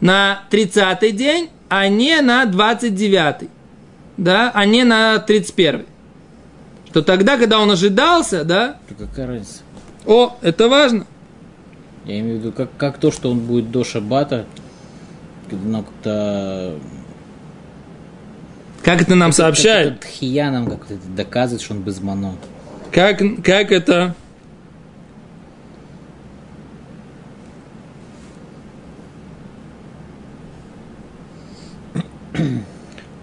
на 0.00 0.42
30-й 0.50 1.12
день, 1.12 1.50
а 1.68 1.88
не 1.88 2.20
на 2.22 2.44
29-й. 2.44 3.50
Да, 4.16 4.50
а 4.54 4.64
не 4.64 4.84
на 4.84 5.16
31-й. 5.16 5.84
Что 6.90 7.02
тогда, 7.02 7.36
когда 7.36 7.60
он 7.60 7.70
ожидался, 7.70 8.44
да, 8.44 8.78
Да 8.88 9.06
какая 9.06 9.26
разница? 9.26 9.60
о, 10.06 10.36
это 10.40 10.68
важно. 10.68 11.06
Я 12.06 12.20
имею 12.20 12.38
в 12.38 12.40
виду, 12.40 12.52
как, 12.52 12.70
как 12.78 12.96
то, 12.98 13.12
что 13.12 13.30
он 13.30 13.40
будет 13.40 13.70
до 13.70 13.84
шаббата, 13.84 14.46
ну, 15.56 15.82
как-то... 15.82 16.78
Как 18.82 19.02
это 19.02 19.14
нам 19.14 19.32
сообщает? 19.32 19.94
Как, 19.94 20.00
как 20.00 20.10
Хия 20.10 20.50
нам 20.50 20.66
как 20.66 20.90
это 20.90 21.08
доказывает, 21.16 21.62
что 21.62 21.74
он 21.74 21.80
без 21.80 22.00
мано. 22.00 22.34
Как, 22.92 23.18
как 23.44 23.72
это... 23.72 24.14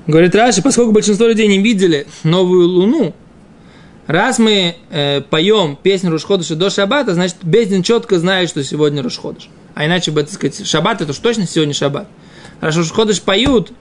Говорит 0.07 0.35
Раши, 0.35 0.61
поскольку 0.61 0.91
большинство 0.91 1.25
людей 1.25 1.47
не 1.47 1.59
видели 1.59 2.05
новую 2.23 2.67
луну, 2.67 3.15
раз 4.05 4.37
мы 4.37 4.75
э, 4.91 5.21
поем 5.21 5.77
песню 5.81 6.11
Рушходыша 6.11 6.55
до 6.55 6.69
Шаббата, 6.69 7.15
значит, 7.15 7.37
Бездин 7.41 7.81
четко 7.81 8.19
знает, 8.19 8.49
что 8.49 8.63
сегодня 8.63 9.01
Рушходыш. 9.01 9.49
А 9.75 9.85
иначе 9.85 10.09
бы, 10.11 10.23
так 10.23 10.31
сказать, 10.31 10.65
Шаббат, 10.65 11.01
это 11.01 11.11
уж 11.11 11.17
точно 11.17 11.45
сегодня 11.45 11.73
Шаббат. 11.73 12.07
Раз 12.61 12.77
Рушходыш 12.77 13.21
поют 13.21 13.73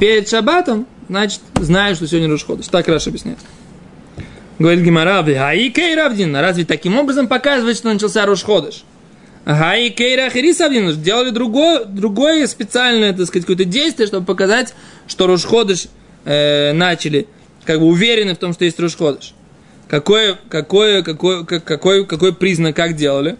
перед 0.00 0.28
Шаббатом, 0.28 0.86
значит, 1.08 1.40
знают, 1.60 1.98
что 1.98 2.08
сегодня 2.08 2.30
Рушходыш. 2.30 2.66
Так 2.68 2.88
Раши 2.88 3.10
объясняет. 3.10 3.38
Говорит 4.58 4.82
Гимара, 4.82 5.22
Гаи 5.22 5.68
Кейравдин, 5.68 6.34
разве 6.36 6.64
таким 6.64 6.98
образом 6.98 7.28
показывает, 7.28 7.76
что 7.76 7.92
начался 7.92 8.24
Рушходыш? 8.24 8.84
Гаи 9.44 9.90
Кейра 9.90 10.30
Хирисавдин, 10.30 11.02
делали 11.02 11.30
другое, 11.30 11.84
другое 11.84 12.46
специальное, 12.46 13.12
так 13.12 13.26
сказать, 13.26 13.44
какое-то 13.44 13.66
действие, 13.66 14.06
чтобы 14.06 14.24
показать, 14.24 14.72
что 15.06 15.26
Рушходыш 15.26 15.88
э, 16.24 16.72
начали, 16.72 17.26
как 17.64 17.80
бы 17.80 17.86
уверены 17.86 18.34
в 18.34 18.38
том, 18.38 18.54
что 18.54 18.64
есть 18.64 18.80
Рушходыш. 18.80 19.34
Какой, 19.88 20.36
какой, 20.48 21.02
какой, 21.02 21.44
какой, 21.44 22.06
какой 22.06 22.34
признак, 22.34 22.74
как 22.74 22.96
делали? 22.96 23.36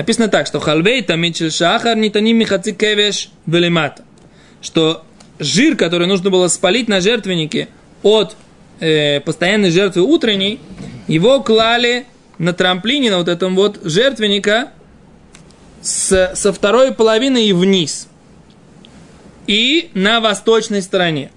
Написано 0.00 0.28
так, 0.28 0.46
что 0.46 0.60
халвей 0.60 1.02
тамичел 1.02 1.50
шахар 1.50 1.94
нитани 1.94 2.32
михаци 2.32 2.72
кевеш 2.72 3.28
велимата. 3.44 4.02
Что 4.62 5.04
жир, 5.38 5.76
который 5.76 6.06
нужно 6.06 6.30
было 6.30 6.48
спалить 6.48 6.88
на 6.88 7.02
жертвеннике 7.02 7.68
от 8.02 8.34
э, 8.80 9.20
постоянной 9.20 9.70
жертвы 9.70 10.00
утренней, 10.00 10.58
его 11.06 11.42
клали 11.42 12.06
на 12.38 12.54
трамплине, 12.54 13.10
на 13.10 13.18
вот 13.18 13.28
этом 13.28 13.54
вот 13.54 13.78
жертвенника 13.84 14.72
с, 15.82 16.32
со 16.34 16.52
второй 16.54 16.94
половины 16.94 17.44
и 17.44 17.52
вниз. 17.52 18.08
И 19.46 19.90
на 19.92 20.20
восточной 20.20 20.80
стороне. 20.80 21.30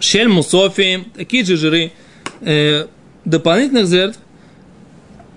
Шель 0.00 0.28
мусофи, 0.28 1.04
такие 1.14 1.44
же 1.44 1.58
жиры 1.58 1.92
э, 2.40 2.86
дополнительных 3.26 3.86
жертв, 3.86 4.18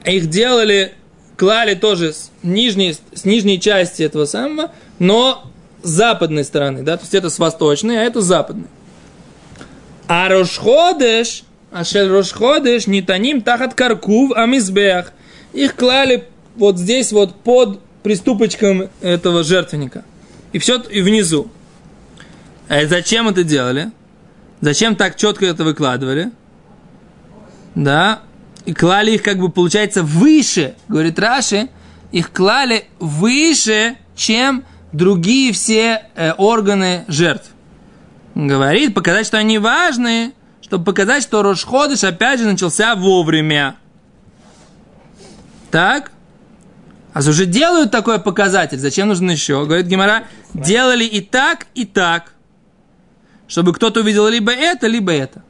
их 0.06 0.30
делали, 0.30 0.94
клали 1.38 1.76
тоже 1.76 2.14
с 2.14 2.32
нижней, 2.44 2.98
с 3.14 3.26
нижней 3.26 3.60
части 3.60 4.04
этого 4.04 4.26
самого, 4.26 4.72
но 5.00 5.52
с 5.84 5.90
западной 5.90 6.44
стороны, 6.44 6.84
да, 6.84 6.98
то 6.98 7.04
есть 7.04 7.14
это 7.14 7.30
с 7.30 7.40
восточной, 7.40 8.00
а 8.00 8.04
это 8.04 8.22
с 8.22 8.26
западной. 8.26 8.68
А 10.08 10.30
Рошходеш, 10.30 11.44
Ашель 11.72 12.10
Рошходеш, 12.10 12.88
Нитаним 12.88 13.42
Тахат 13.42 13.74
Каркув 13.74 14.32
Амизбех. 14.36 15.12
Их 15.54 15.76
клали 15.76 16.26
вот 16.56 16.78
здесь 16.78 17.12
вот 17.12 17.36
под 17.36 17.82
приступочком 18.04 18.90
этого 19.02 19.44
жертвенника. 19.44 20.06
И 20.54 20.60
все 20.60 20.80
и 20.82 21.02
внизу. 21.02 21.50
А 22.70 22.86
зачем 22.86 23.28
это 23.28 23.44
делали? 23.44 23.92
Зачем 24.62 24.96
так 24.96 25.18
четко 25.18 25.46
это 25.46 25.64
выкладывали? 25.64 26.32
Да. 27.74 28.22
И 28.66 28.74
клали 28.74 29.12
их, 29.12 29.24
как 29.24 29.38
бы, 29.38 29.50
получается, 29.50 30.04
выше, 30.04 30.76
говорит 30.88 31.20
Раши, 31.20 31.70
их 32.12 32.32
клали 32.32 32.86
выше, 33.00 33.98
чем 34.16 34.64
другие 34.92 35.54
все 35.54 36.08
э, 36.16 36.32
органы 36.34 37.06
жертв. 37.08 37.52
Говорит, 38.34 38.94
показать, 38.94 39.28
что 39.28 39.38
они 39.38 39.60
важные, 39.60 40.32
чтобы 40.62 40.84
показать, 40.84 41.24
что 41.24 41.44
Рошходыш 41.44 42.04
опять 42.04 42.40
же 42.40 42.46
начался 42.46 42.96
вовремя. 42.96 43.76
Так? 45.70 46.12
А 47.14 47.20
уже 47.20 47.46
делают 47.46 47.92
такой 47.92 48.20
показатель. 48.20 48.78
Зачем 48.78 49.08
нужен 49.08 49.30
еще? 49.30 49.64
Говорит 49.66 49.86
Гимара, 49.86 50.24
делали 50.54 51.06
и 51.06 51.22
так, 51.22 51.68
и 51.76 51.86
так. 51.86 52.34
Чтобы 53.48 53.74
кто-то 53.74 54.02
увидел 54.02 54.28
либо 54.28 54.52
это, 54.52 54.88
либо 54.88 55.14
это. 55.14 55.44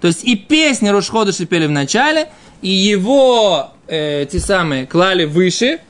То 0.00 0.08
есть 0.08 0.24
и 0.24 0.34
песни 0.34 0.88
Рошходыша 0.88 1.46
пели 1.46 1.66
в 1.66 1.70
начале, 1.70 2.30
и 2.64 2.70
его 2.70 3.72
э, 3.88 4.24
те 4.24 4.40
самые 4.40 4.86
клали 4.86 5.26
выше, 5.26 5.80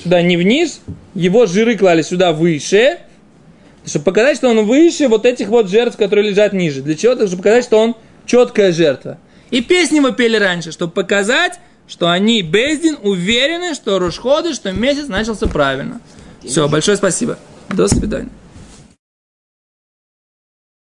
сюда 0.00 0.22
не 0.22 0.36
вниз, 0.36 0.80
его 1.12 1.46
жиры 1.46 1.76
клали 1.76 2.02
сюда 2.02 2.32
выше, 2.32 2.98
чтобы 3.84 4.04
показать, 4.04 4.36
что 4.36 4.48
он 4.48 4.64
выше 4.64 5.08
вот 5.08 5.26
этих 5.26 5.48
вот 5.48 5.68
жертв, 5.68 5.96
которые 5.96 6.30
лежат 6.30 6.52
ниже. 6.52 6.82
Для 6.82 6.94
чего? 6.94 7.14
Чтобы 7.14 7.38
показать, 7.38 7.64
что 7.64 7.80
он 7.80 7.96
четкая 8.26 8.72
жертва. 8.72 9.18
И 9.50 9.60
песни 9.60 9.98
мы 9.98 10.12
пели 10.12 10.36
раньше, 10.36 10.70
чтобы 10.70 10.92
показать, 10.92 11.58
что 11.88 12.08
они, 12.08 12.42
Бездин, 12.42 12.98
уверены, 13.02 13.74
что 13.74 13.98
Рушходы, 13.98 14.54
что 14.54 14.70
месяц 14.70 15.08
начался 15.08 15.48
правильно. 15.48 16.00
Все, 16.44 16.68
большое 16.68 16.96
спасибо. 16.96 17.38
До 17.70 17.88
свидания. 17.88 18.30